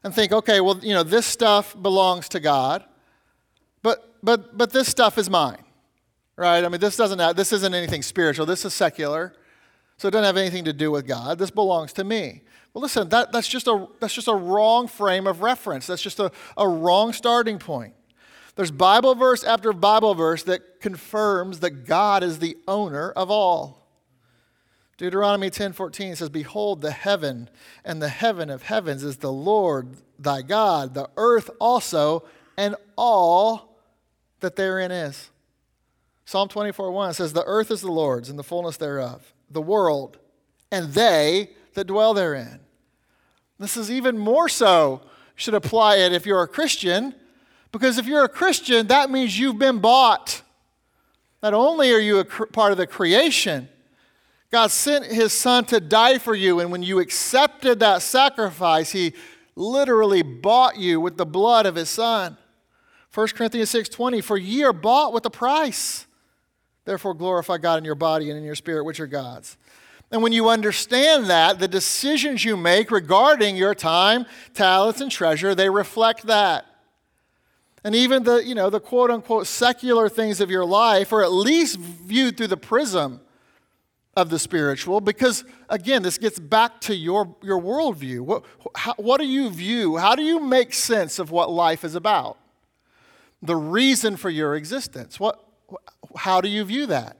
[0.04, 2.84] and think, okay, well, you know, this stuff belongs to God,
[3.82, 5.62] but, but, but this stuff is mine,
[6.36, 6.64] right?
[6.64, 8.46] I mean, this doesn't have, this isn't anything spiritual.
[8.46, 9.34] This is secular,
[9.96, 11.38] so it doesn't have anything to do with God.
[11.38, 12.42] This belongs to me.
[12.74, 15.86] Well, listen, that, that's, just a, that's just a wrong frame of reference.
[15.86, 17.94] That's just a, a wrong starting point.
[18.54, 23.81] There's Bible verse after Bible verse that confirms that God is the owner of all.
[24.98, 27.48] Deuteronomy 10:14 says, "Behold, the heaven
[27.84, 32.24] and the heaven of heavens is the Lord thy God, the earth also,
[32.56, 33.78] and all
[34.40, 35.30] that therein is."
[36.24, 40.18] Psalm 24:1 says, "The earth is the Lord's and the fullness thereof, the world,
[40.70, 42.60] and they that dwell therein."
[43.58, 45.02] This is even more so
[45.34, 47.14] should apply it if you're a Christian,
[47.70, 50.42] because if you're a Christian, that means you've been bought.
[51.42, 53.68] Not only are you a part of the creation,
[54.52, 59.14] God sent his son to die for you, and when you accepted that sacrifice, he
[59.56, 62.36] literally bought you with the blood of his son.
[63.14, 66.06] 1 Corinthians 6:20 For ye are bought with a price.
[66.84, 69.56] Therefore glorify God in your body and in your spirit which are God's.
[70.10, 75.54] And when you understand that, the decisions you make regarding your time, talents and treasure,
[75.54, 76.66] they reflect that.
[77.84, 81.32] And even the, you know, the quote unquote secular things of your life are at
[81.32, 83.20] least viewed through the prism
[84.16, 88.20] of the spiritual because, again, this gets back to your, your worldview.
[88.20, 88.44] What,
[88.76, 89.96] how, what do you view?
[89.96, 92.38] How do you make sense of what life is about?
[93.40, 95.18] The reason for your existence.
[95.18, 95.42] What,
[96.14, 97.16] how do you view that?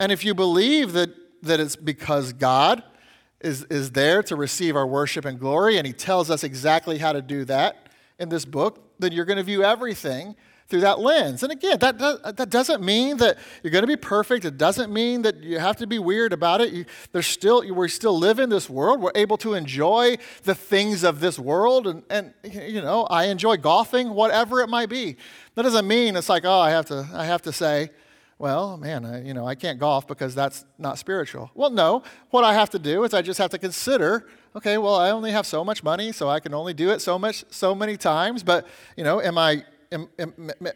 [0.00, 1.10] And if you believe that,
[1.42, 2.82] that it's because God
[3.40, 7.12] is, is there to receive our worship and glory, and He tells us exactly how
[7.12, 7.88] to do that
[8.18, 10.34] in this book, then you're going to view everything
[10.72, 11.42] through that lens.
[11.42, 14.46] And again, that, that doesn't mean that you're going to be perfect.
[14.46, 16.72] It doesn't mean that you have to be weird about it.
[16.72, 19.02] You, there's still, we still live in this world.
[19.02, 21.86] We're able to enjoy the things of this world.
[21.86, 25.18] And, and, you know, I enjoy golfing, whatever it might be.
[25.56, 27.90] That doesn't mean it's like, oh, I have to, I have to say,
[28.38, 31.50] well, man, I, you know, I can't golf because that's not spiritual.
[31.54, 32.02] Well, no.
[32.30, 35.32] What I have to do is I just have to consider, okay, well, I only
[35.32, 38.42] have so much money, so I can only do it so much, so many times.
[38.42, 38.66] But,
[38.96, 39.64] you know, am I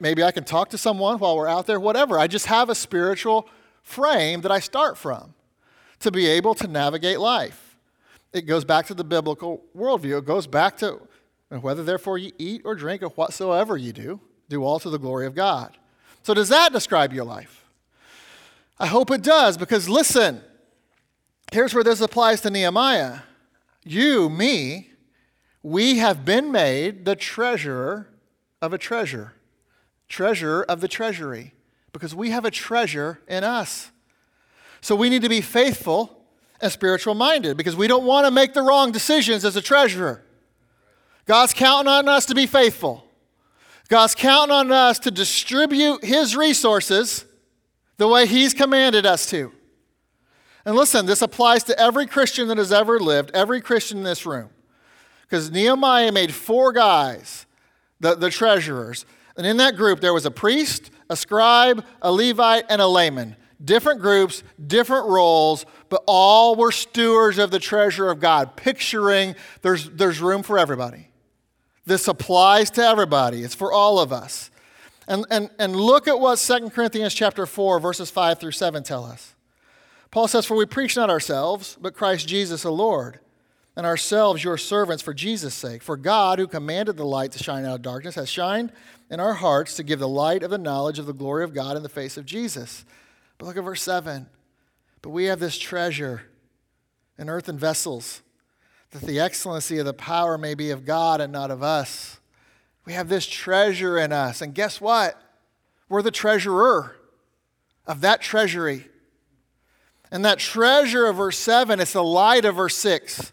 [0.01, 2.19] maybe I can talk to someone while we're out there, whatever.
[2.19, 3.49] I just have a spiritual
[3.83, 5.35] frame that I start from
[6.01, 7.77] to be able to navigate life.
[8.33, 10.19] It goes back to the biblical worldview.
[10.19, 11.01] It goes back to
[11.49, 15.27] whether therefore you eat or drink or whatsoever you do, do all to the glory
[15.27, 15.77] of God.
[16.23, 17.65] So, does that describe your life?
[18.79, 20.43] I hope it does, because listen,
[21.53, 23.21] here's where this applies to Nehemiah.
[23.85, 24.91] You, me,
[25.63, 28.09] we have been made the treasurer
[28.63, 29.35] of a treasure,
[30.09, 31.55] treasurer of the treasury,
[31.93, 33.91] because we have a treasure in us.
[34.81, 36.25] So we need to be faithful
[36.61, 40.23] and spiritual minded because we don't want to make the wrong decisions as a treasurer.
[41.27, 43.05] God's counting on us to be faithful.
[43.89, 47.25] God's counting on us to distribute His resources
[47.97, 49.53] the way He's commanded us to.
[50.65, 54.27] And listen, this applies to every Christian that has ever lived, every Christian in this
[54.27, 54.51] room.
[55.23, 57.46] Because Nehemiah made four guys,
[58.01, 59.07] the, the treasurers.
[59.37, 63.37] And in that group, there was a priest, a scribe, a Levite, and a layman.
[63.63, 69.89] Different groups, different roles, but all were stewards of the treasure of God, picturing there's,
[69.91, 71.09] there's room for everybody.
[71.85, 74.51] This applies to everybody, it's for all of us.
[75.09, 79.05] And, and, and look at what 2 Corinthians chapter 4, verses 5 through 7 tell
[79.05, 79.35] us.
[80.11, 83.21] Paul says, For we preach not ourselves, but Christ Jesus the Lord,
[83.77, 85.83] and ourselves your servants for Jesus' sake.
[85.83, 88.73] For God, who commanded the light to shine out of darkness, has shined
[89.11, 91.77] in our hearts to give the light of the knowledge of the glory of God
[91.77, 92.85] in the face of Jesus.
[93.37, 94.27] But look at verse 7.
[95.03, 96.23] But we have this treasure
[97.19, 98.23] in earthen vessels,
[98.91, 102.19] that the excellency of the power may be of God and not of us.
[102.87, 104.41] We have this treasure in us.
[104.41, 105.21] And guess what?
[105.89, 106.97] We're the treasurer
[107.87, 108.89] of that treasury.
[110.11, 113.33] And that treasure of verse 7 it's the light of verse 6.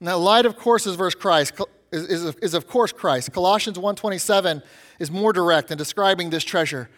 [0.00, 1.60] And that light, of course, is verse Christ.
[1.92, 3.32] Is, is, is of course Christ.
[3.32, 4.62] Colossians 1.27
[4.98, 6.88] is more direct in describing this treasure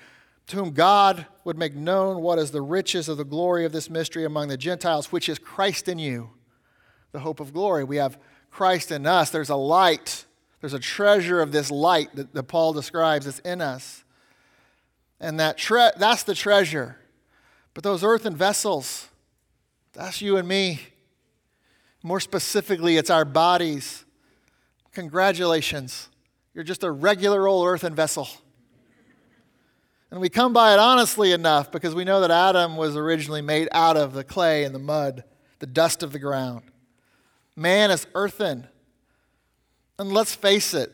[0.48, 3.88] to whom God would make known what is the riches of the glory of this
[3.88, 6.30] mystery among the Gentiles, which is Christ in you,
[7.12, 7.84] the hope of glory.
[7.84, 8.18] We have
[8.50, 9.30] Christ in us.
[9.30, 10.26] There's a light,
[10.61, 14.05] there's a treasure of this light that, that Paul describes that's in us.
[15.20, 16.98] And that tre- that's the treasure.
[17.74, 19.09] But those earthen vessels,
[19.92, 20.80] that's you and me.
[22.03, 24.05] More specifically, it's our bodies.
[24.92, 26.09] Congratulations.
[26.55, 28.28] You're just a regular old earthen vessel.
[30.11, 33.68] And we come by it honestly enough because we know that Adam was originally made
[33.72, 35.24] out of the clay and the mud,
[35.59, 36.64] the dust of the ground.
[37.57, 38.66] Man is earthen.
[39.98, 40.92] And let's face it,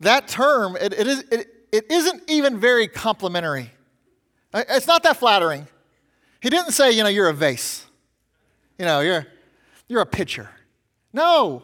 [0.00, 3.70] that term, it, it, is, it, it isn't even very complimentary.
[4.54, 5.66] It's not that flattering.
[6.40, 7.84] He didn't say, you know, you're a vase.
[8.78, 9.26] You know, you're,
[9.88, 10.50] you're a pitcher.
[11.12, 11.62] No,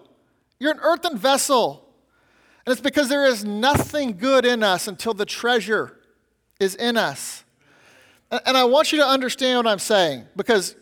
[0.59, 1.87] you're an earthen vessel.
[2.65, 5.99] And it's because there is nothing good in us until the treasure
[6.61, 7.45] is in us.
[8.31, 10.77] And I want you to understand what I'm saying because,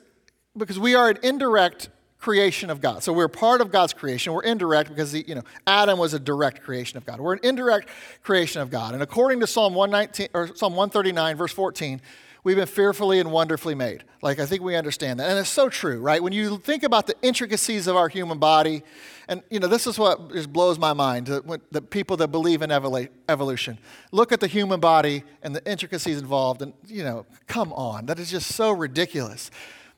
[0.57, 3.03] because we are an indirect creation of God.
[3.03, 4.33] So we're part of God's creation.
[4.33, 7.21] We're indirect because you know Adam was a direct creation of God.
[7.21, 7.89] We're an indirect
[8.23, 8.95] creation of God.
[8.95, 12.01] And according to Psalm 119 or Psalm 139 verse 14,
[12.45, 14.05] we've been fearfully and wonderfully made.
[14.23, 15.29] Like, I think we understand that.
[15.29, 16.23] And it's so true, right?
[16.23, 18.83] When you think about the intricacies of our human body,
[19.29, 22.71] and, you know, this is what just blows my mind the, people that believe in
[22.71, 23.79] evolution.
[24.11, 28.07] Look at the human body and the intricacies involved, and, you know, come on.
[28.07, 29.51] That is just so ridiculous.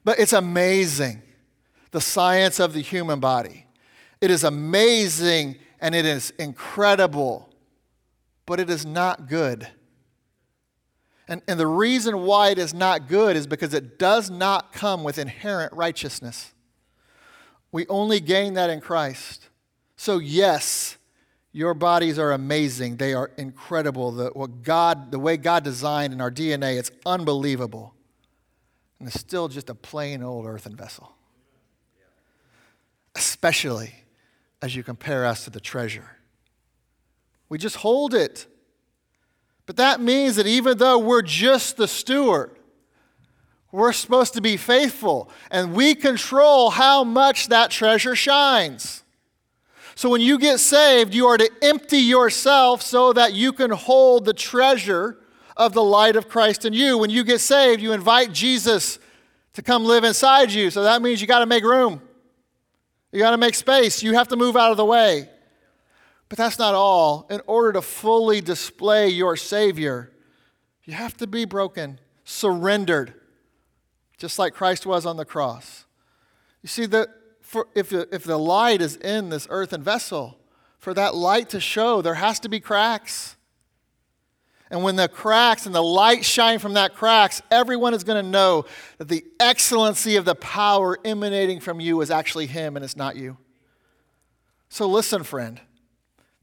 [0.05, 1.22] But it's amazing,
[1.91, 3.66] the science of the human body.
[4.20, 7.49] It is amazing and it is incredible,
[8.47, 9.66] but it is not good.
[11.31, 15.05] And, and the reason why it is not good is because it does not come
[15.05, 16.53] with inherent righteousness.
[17.70, 19.49] We only gain that in Christ.
[19.95, 20.99] So, yes,
[21.53, 22.97] your bodies are amazing.
[22.97, 24.11] They are incredible.
[24.11, 27.95] The, what God, the way God designed in our DNA, it's unbelievable.
[28.99, 31.12] And it's still just a plain old earthen vessel.
[33.14, 33.95] Especially
[34.61, 36.16] as you compare us to the treasure.
[37.49, 38.49] We just hold it.
[39.70, 42.50] But that means that even though we're just the steward,
[43.70, 49.04] we're supposed to be faithful and we control how much that treasure shines.
[49.94, 54.24] So when you get saved, you are to empty yourself so that you can hold
[54.24, 55.18] the treasure
[55.56, 56.98] of the light of Christ in you.
[56.98, 58.98] When you get saved, you invite Jesus
[59.52, 60.70] to come live inside you.
[60.70, 62.02] So that means you got to make room.
[63.12, 64.02] You got to make space.
[64.02, 65.28] You have to move out of the way.
[66.31, 67.26] But that's not all.
[67.28, 70.12] In order to fully display your Savior,
[70.85, 73.12] you have to be broken, surrendered,
[74.16, 75.85] just like Christ was on the cross.
[76.62, 77.09] You see, that
[77.74, 80.39] if, the, if the light is in this earthen vessel,
[80.78, 83.37] for that light to show, there has to be cracks.
[84.70, 88.31] And when the cracks and the light shine from that cracks, everyone is going to
[88.31, 88.66] know
[88.99, 93.16] that the excellency of the power emanating from you is actually Him and it's not
[93.16, 93.37] you.
[94.68, 95.61] So listen, friend.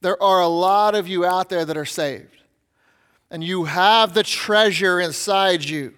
[0.02, 2.38] There are a lot of you out there that are saved,
[3.32, 5.94] and you have the treasure inside you.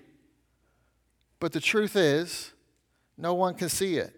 [1.39, 2.52] But the truth is,
[3.18, 4.16] no one can see it.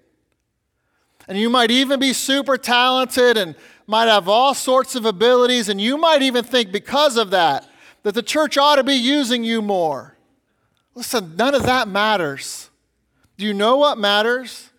[1.27, 3.55] And you might even be super talented and
[3.87, 7.67] might have all sorts of abilities, and you might even think because of that
[8.03, 10.17] that the church ought to be using you more.
[10.95, 12.69] Listen, none of that matters.
[13.37, 14.69] Do you know what matters?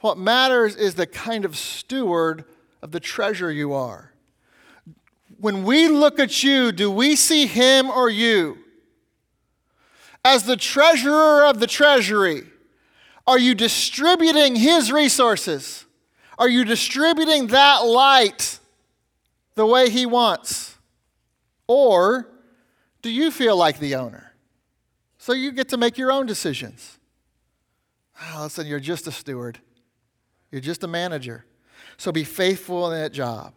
[0.00, 2.44] What matters is the kind of steward
[2.82, 4.07] of the treasure you are.
[5.38, 8.58] When we look at you, do we see him or you?
[10.24, 12.42] As the treasurer of the treasury,
[13.26, 15.84] are you distributing his resources?
[16.38, 18.58] Are you distributing that light
[19.54, 20.76] the way he wants?
[21.66, 22.28] Or
[23.02, 24.32] do you feel like the owner?
[25.18, 26.98] So you get to make your own decisions.
[28.20, 29.60] Oh, listen, you're just a steward.
[30.50, 31.44] You're just a manager.
[31.96, 33.52] So be faithful in that job.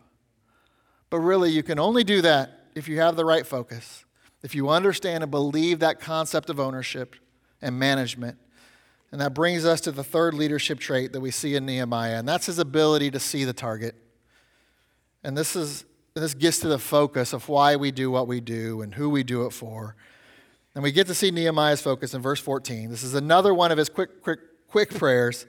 [1.12, 4.05] But really, you can only do that if you have the right focus,
[4.41, 7.16] if you understand and believe that concept of ownership
[7.62, 8.39] and management.
[9.12, 12.28] And that brings us to the third leadership trait that we see in Nehemiah, and
[12.28, 13.93] that's his ability to see the target.
[15.24, 18.82] And this is this gets to the focus of why we do what we do
[18.82, 19.95] and who we do it for.
[20.76, 22.89] And we get to see Nehemiah's focus in verse 14.
[22.89, 25.45] This is another one of his quick, quick, quick prayers.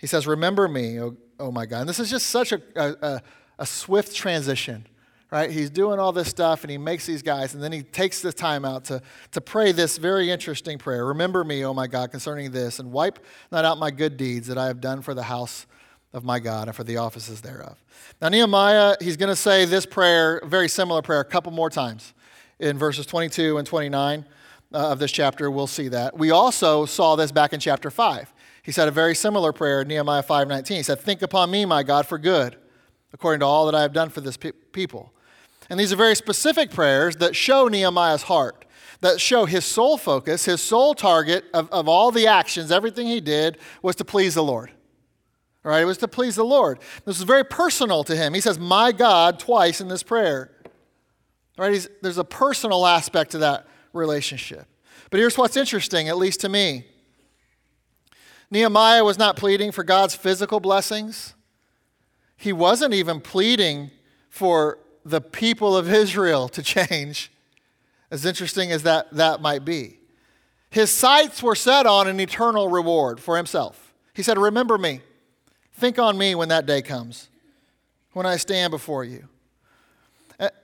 [0.00, 1.80] He says, Remember me, oh, oh my God.
[1.80, 3.22] And this is just such a, a,
[3.58, 4.86] a swift transition,
[5.30, 5.50] right?
[5.50, 8.32] He's doing all this stuff and he makes these guys, and then he takes the
[8.32, 9.02] time out to,
[9.32, 13.18] to pray this very interesting prayer Remember me, oh my God, concerning this, and wipe
[13.50, 15.66] not out my good deeds that I have done for the house
[16.12, 17.82] of my God and for the offices thereof.
[18.22, 22.14] Now, Nehemiah, he's going to say this prayer, very similar prayer, a couple more times
[22.58, 24.24] in verses 22 and 29
[24.72, 25.50] uh, of this chapter.
[25.50, 26.16] We'll see that.
[26.16, 28.32] We also saw this back in chapter 5.
[28.62, 30.76] He said a very similar prayer Nehemiah 5:19.
[30.76, 32.56] He said, "Think upon me, my God, for good,
[33.16, 35.12] according to all that I have done for this pe- people."
[35.68, 38.64] And these are very specific prayers that show Nehemiah's heart,
[39.00, 43.20] that show his sole focus, his sole target of, of all the actions, everything he
[43.20, 44.70] did was to please the Lord.
[45.64, 46.78] All right, it was to please the Lord.
[47.04, 48.34] This is very personal to him.
[48.34, 50.52] He says, "My God" twice in this prayer.
[51.58, 54.66] All right, He's, there's a personal aspect to that relationship.
[55.10, 56.86] But here's what's interesting, at least to me.
[58.50, 61.34] Nehemiah was not pleading for God's physical blessings.
[62.36, 63.90] He wasn't even pleading
[64.28, 67.30] for the people of Israel to change,
[68.10, 69.98] as interesting as that, that might be.
[70.70, 73.94] His sights were set on an eternal reward for himself.
[74.14, 75.00] He said, Remember me.
[75.74, 77.28] Think on me when that day comes,
[78.12, 79.28] when I stand before you.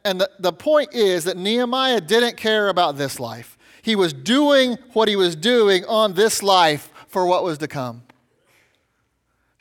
[0.05, 3.57] And the, the point is that Nehemiah didn't care about this life.
[3.81, 8.03] He was doing what he was doing on this life for what was to come.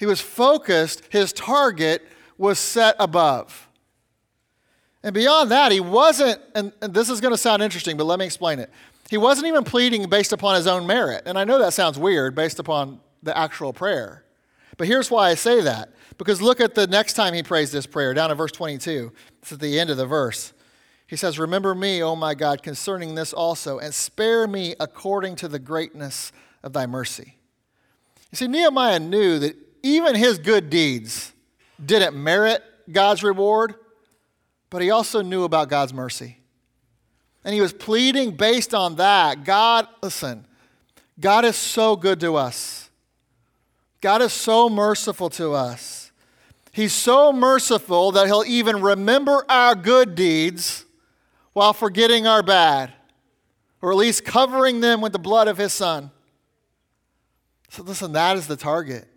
[0.01, 2.01] He was focused, his target
[2.35, 3.69] was set above.
[5.03, 8.17] And beyond that, he wasn't, and, and this is going to sound interesting, but let
[8.17, 8.71] me explain it.
[9.11, 11.21] He wasn't even pleading based upon his own merit.
[11.27, 14.23] And I know that sounds weird based upon the actual prayer.
[14.75, 15.93] But here's why I say that.
[16.17, 19.11] Because look at the next time he prays this prayer, down in verse 22.
[19.43, 20.51] It's at the end of the verse.
[21.05, 25.47] He says, Remember me, O my God, concerning this also, and spare me according to
[25.47, 26.31] the greatness
[26.63, 27.37] of thy mercy.
[28.31, 31.31] You see, Nehemiah knew that even his good deeds
[31.83, 33.75] didn't merit God's reward,
[34.69, 36.37] but he also knew about God's mercy.
[37.43, 39.43] And he was pleading based on that.
[39.43, 40.45] God, listen,
[41.19, 42.89] God is so good to us.
[43.99, 46.11] God is so merciful to us.
[46.71, 50.85] He's so merciful that he'll even remember our good deeds
[51.53, 52.93] while forgetting our bad,
[53.81, 56.11] or at least covering them with the blood of his son.
[57.69, 59.07] So, listen, that is the target.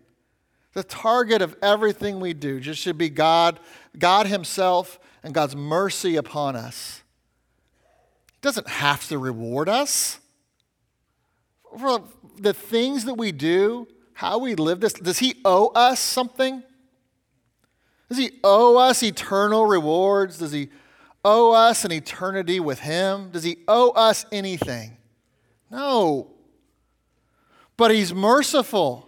[0.75, 3.59] The target of everything we do just should be God,
[3.97, 7.01] God Himself, and God's mercy upon us.
[8.27, 10.19] He doesn't have to reward us
[11.79, 12.03] for
[12.37, 14.93] the things that we do, how we live this.
[14.93, 16.61] Does He owe us something?
[18.09, 20.37] Does He owe us eternal rewards?
[20.37, 20.69] Does He
[21.23, 23.31] owe us an eternity with Him?
[23.31, 24.97] Does He owe us anything?
[25.71, 26.35] No
[27.77, 29.04] but he's merciful.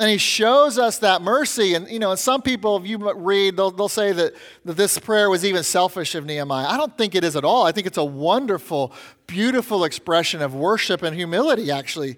[0.00, 1.74] And he shows us that mercy.
[1.74, 4.34] And, you know, and some people, if you read, they'll, they'll say that,
[4.64, 6.66] that this prayer was even selfish of Nehemiah.
[6.66, 7.66] I don't think it is at all.
[7.66, 8.92] I think it's a wonderful,
[9.26, 12.16] beautiful expression of worship and humility, actually,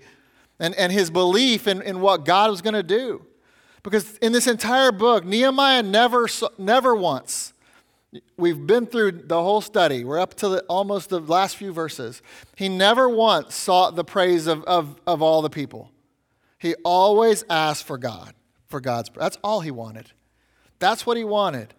[0.58, 3.26] and, and his belief in, in what God was going to do.
[3.82, 7.52] Because in this entire book, Nehemiah never, never once
[8.36, 10.04] We've been through the whole study.
[10.04, 12.20] We're up to the, almost the last few verses.
[12.56, 15.90] He never once sought the praise of, of, of all the people.
[16.62, 18.34] He always asked for God,
[18.68, 19.10] for God's.
[19.16, 20.12] That's all he wanted.
[20.78, 21.74] That's what he wanted.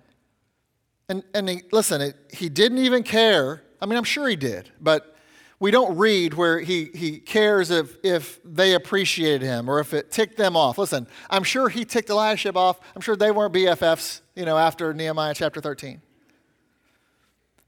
[1.07, 3.63] And, and he, listen, it, he didn't even care.
[3.81, 5.15] I mean, I'm sure he did, but
[5.57, 10.11] we don't read where he, he cares if, if they appreciated him or if it
[10.11, 10.77] ticked them off.
[10.77, 12.81] Listen, I'm sure he ticked Eliashib off.
[12.93, 16.01] I'm sure they weren't BFFs, you know, after Nehemiah chapter 13.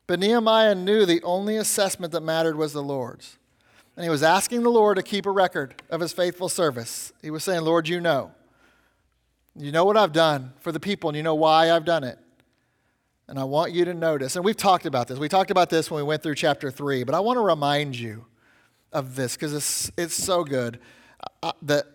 [0.06, 3.38] But Nehemiah knew the only assessment that mattered was the Lord's.
[3.96, 7.14] And he was asking the Lord to keep a record of his faithful service.
[7.22, 8.32] He was saying, Lord, you know.
[9.58, 12.20] You know what I've done for the people, and you know why I've done it.
[13.28, 15.18] And I want you to notice, and we've talked about this.
[15.18, 17.98] We talked about this when we went through chapter 3, but I want to remind
[17.98, 18.26] you
[18.92, 20.80] of this because it's, it's so good
[21.42, 21.86] uh, that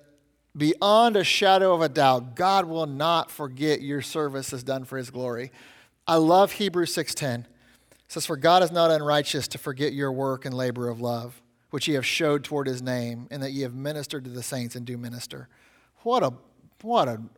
[0.56, 4.96] beyond a shadow of a doubt, God will not forget your service as done for
[4.96, 5.52] his glory.
[6.06, 7.40] I love Hebrews 6.10.
[7.40, 7.46] It
[8.08, 11.40] says, For God is not unrighteous to forget your work and labor of love
[11.70, 14.76] which ye have showed toward his name, and that ye have ministered to the saints
[14.76, 15.48] and do minister.
[16.02, 16.32] What a
[16.82, 17.30] what an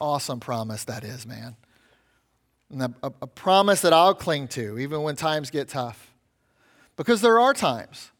[0.00, 1.56] awesome promise that is, man.
[2.70, 6.14] And a, a, a promise that I'll cling to even when times get tough.
[6.96, 8.10] Because there are times.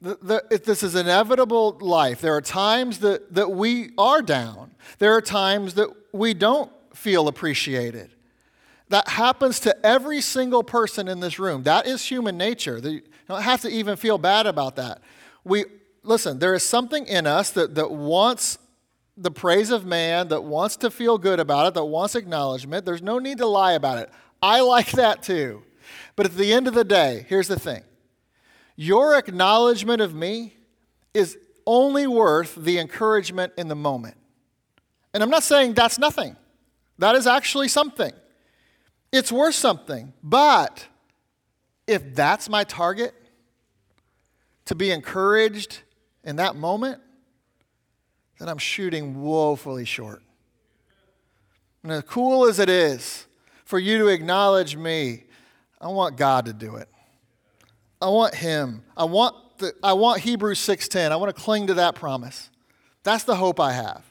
[0.00, 2.20] The, the, this is inevitable life.
[2.20, 4.74] There are times that, that we are down.
[4.98, 8.10] There are times that we don't feel appreciated.
[8.90, 11.62] That happens to every single person in this room.
[11.62, 12.80] That is human nature.
[12.80, 15.00] The, don't have to even feel bad about that.
[15.44, 15.64] We
[16.02, 18.58] listen, there is something in us that, that wants
[19.16, 22.84] the praise of man, that wants to feel good about it, that wants acknowledgement.
[22.84, 24.10] There's no need to lie about it.
[24.42, 25.62] I like that too.
[26.16, 27.82] But at the end of the day, here's the thing
[28.76, 30.54] your acknowledgement of me
[31.12, 34.16] is only worth the encouragement in the moment.
[35.12, 36.36] And I'm not saying that's nothing,
[36.98, 38.12] that is actually something.
[39.12, 40.12] It's worth something.
[40.24, 40.88] But
[41.86, 43.14] if that's my target,
[44.66, 45.80] to be encouraged
[46.22, 47.00] in that moment,
[48.38, 50.22] then I'm shooting woefully short.
[51.82, 53.26] And as cool as it is
[53.64, 55.24] for you to acknowledge me,
[55.80, 56.88] I want God to do it.
[58.00, 58.82] I want Him.
[58.96, 61.10] I want, the, I want Hebrews 6.10.
[61.10, 62.50] I want to cling to that promise.
[63.02, 64.02] That's the hope I have.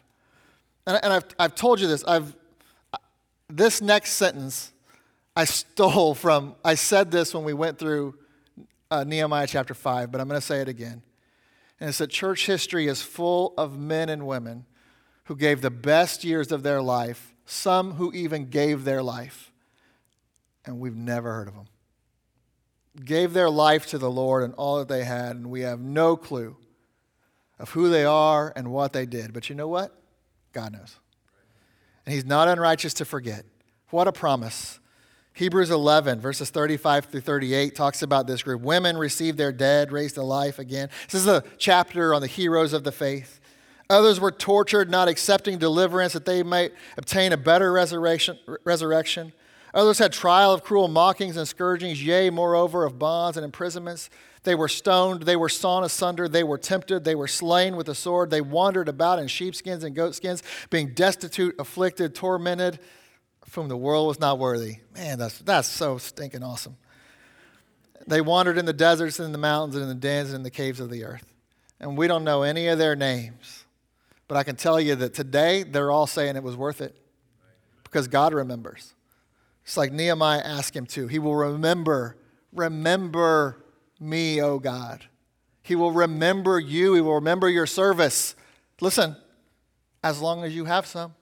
[0.86, 2.04] And, and I've, I've told you this.
[2.06, 2.36] I've,
[3.50, 4.73] this next sentence
[5.36, 8.16] I stole from, I said this when we went through
[8.92, 11.02] uh, Nehemiah chapter 5, but I'm going to say it again.
[11.80, 14.66] And it's that church history is full of men and women
[15.26, 19.52] who gave the best years of their life, some who even gave their life,
[20.66, 21.66] and we've never heard of them.
[23.04, 26.16] Gave their life to the Lord and all that they had, and we have no
[26.16, 26.56] clue
[27.58, 29.34] of who they are and what they did.
[29.34, 30.00] But you know what?
[30.52, 31.00] God knows.
[32.06, 33.46] And He's not unrighteous to forget.
[33.90, 34.80] What a promise
[35.36, 38.62] Hebrews 11, verses 35 through 38, talks about this group.
[38.62, 40.90] Women received their dead, raised to life again.
[41.10, 43.40] This is a chapter on the heroes of the faith.
[43.90, 48.38] Others were tortured, not accepting deliverance that they might obtain a better resurrection.
[48.64, 49.34] resurrection.
[49.74, 54.12] Others had trial of cruel mockings and scourgings, yea, moreover, of bonds and imprisonments.
[54.44, 57.96] They were stoned, they were sawn asunder, they were tempted, they were slain with the
[57.96, 58.30] sword.
[58.30, 62.80] They wandered about in sheepskins and goatskins, being destitute, afflicted, tormented
[63.52, 64.78] whom the world was not worthy.
[64.96, 66.78] Man, that's, that's so stinking awesome.
[68.08, 70.44] They wandered in the deserts and in the mountains and in the dens and in
[70.44, 71.34] the caves of the earth.
[71.80, 73.66] And we don't know any of their names.
[74.28, 76.96] But I can tell you that today they're all saying it was worth it
[77.84, 78.94] because God remembers.
[79.64, 81.08] It's like Nehemiah asked him to.
[81.08, 82.18] He will remember,
[82.52, 83.64] remember
[84.00, 85.06] me, O God.
[85.62, 86.96] He will remember you.
[86.96, 88.36] He will remember your service.
[88.82, 89.16] Listen,
[90.04, 91.16] as long as you have some.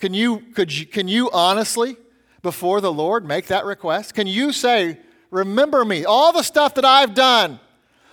[0.00, 1.96] Can you, could you, can you honestly,
[2.42, 4.14] before the Lord, make that request?
[4.14, 4.98] Can you say,
[5.30, 7.60] Remember me, all the stuff that I've done,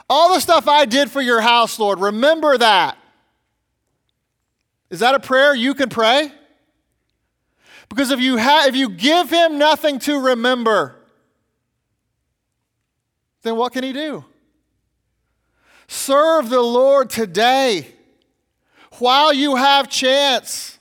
[0.09, 2.97] all the stuff I did for your house, Lord, remember that?
[4.89, 6.31] Is that a prayer you can pray?
[7.89, 10.95] Because if you, ha- if you give him nothing to remember,
[13.41, 14.23] then what can he do?
[15.87, 17.87] Serve the Lord today
[18.99, 20.76] while you have chance.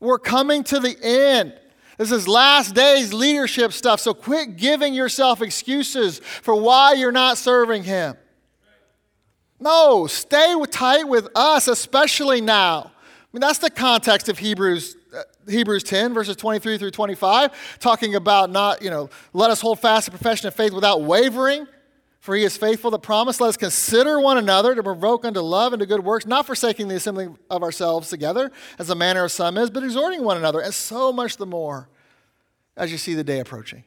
[0.00, 1.54] We're coming to the end.
[1.98, 4.00] This is last days leadership stuff.
[4.00, 8.16] So quit giving yourself excuses for why you're not serving Him.
[9.60, 12.90] No, stay tight with us, especially now.
[12.90, 18.14] I mean, that's the context of Hebrews, uh, Hebrews 10, verses 23 through 25, talking
[18.14, 21.66] about not, you know, let us hold fast the profession of faith without wavering.
[22.24, 23.38] For he is faithful to promise.
[23.38, 26.88] Let us consider one another to provoke unto love and to good works, not forsaking
[26.88, 30.60] the assembling of ourselves together, as the manner of some is, but exhorting one another,
[30.60, 31.90] and so much the more
[32.78, 33.84] as you see the day approaching.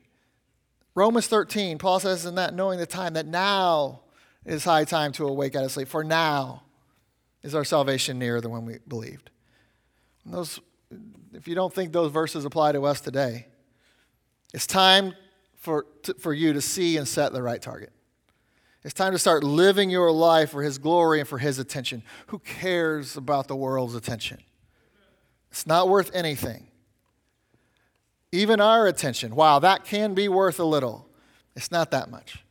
[0.93, 4.01] Romans 13, Paul says in that, knowing the time, that now
[4.45, 6.61] is high time to awake out of sleep, for now
[7.41, 9.31] is our salvation nearer than when we believed.
[10.25, 10.59] And those,
[11.33, 13.47] if you don't think those verses apply to us today,
[14.53, 15.15] It's time
[15.55, 17.93] for, to, for you to see and set the right target.
[18.83, 22.03] It's time to start living your life for His glory and for His attention.
[22.27, 24.39] Who cares about the world's attention?
[25.51, 26.67] It's not worth anything.
[28.31, 31.07] Even our attention, wow, that can be worth a little.
[31.55, 32.43] It's not that much.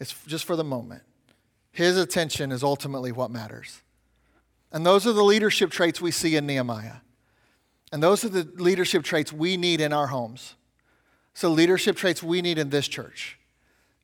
[0.00, 1.02] It's just for the moment.
[1.72, 3.82] His attention is ultimately what matters.
[4.72, 6.96] And those are the leadership traits we see in Nehemiah.
[7.92, 10.54] And those are the leadership traits we need in our homes.
[11.34, 13.37] So, leadership traits we need in this church.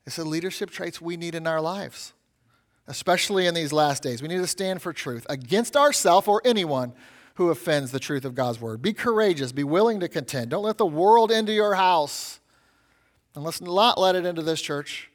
[0.06, 2.12] It's the leadership traits we need in our lives,
[2.86, 4.20] especially in these last days.
[4.20, 6.92] We need to stand for truth against ourselves or anyone
[7.36, 8.82] who offends the truth of God's word.
[8.82, 10.50] Be courageous, be willing to contend.
[10.50, 12.40] Don't let the world into your house.
[13.34, 15.10] And let's not let it into this church.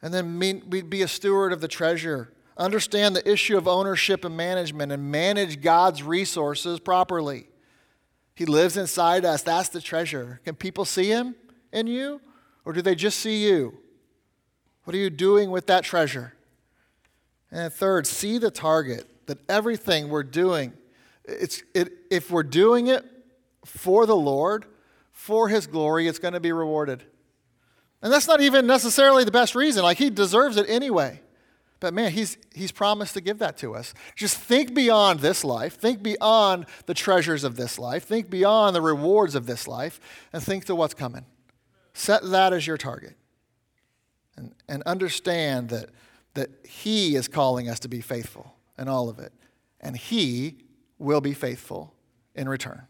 [0.00, 0.38] And then
[0.68, 2.32] be a steward of the treasure.
[2.56, 7.48] Understand the issue of ownership and management and manage God's resources properly.
[8.34, 9.42] He lives inside us.
[9.42, 10.40] That's the treasure.
[10.44, 11.34] Can people see him
[11.72, 12.22] in you?
[12.70, 13.76] Or do they just see you?
[14.84, 16.34] What are you doing with that treasure?
[17.50, 20.74] And third, see the target that everything we're doing,
[21.24, 23.04] it's, it, if we're doing it
[23.64, 24.66] for the Lord,
[25.10, 27.02] for His glory, it's going to be rewarded.
[28.02, 29.82] And that's not even necessarily the best reason.
[29.82, 31.20] Like, He deserves it anyway.
[31.80, 33.94] But man, he's, he's promised to give that to us.
[34.14, 35.74] Just think beyond this life.
[35.74, 38.04] Think beyond the treasures of this life.
[38.04, 39.98] Think beyond the rewards of this life
[40.32, 41.24] and think to what's coming.
[41.92, 43.16] Set that as your target.
[44.36, 45.90] And, and understand that,
[46.34, 49.32] that He is calling us to be faithful in all of it.
[49.80, 50.58] And He
[50.98, 51.94] will be faithful
[52.34, 52.82] in return.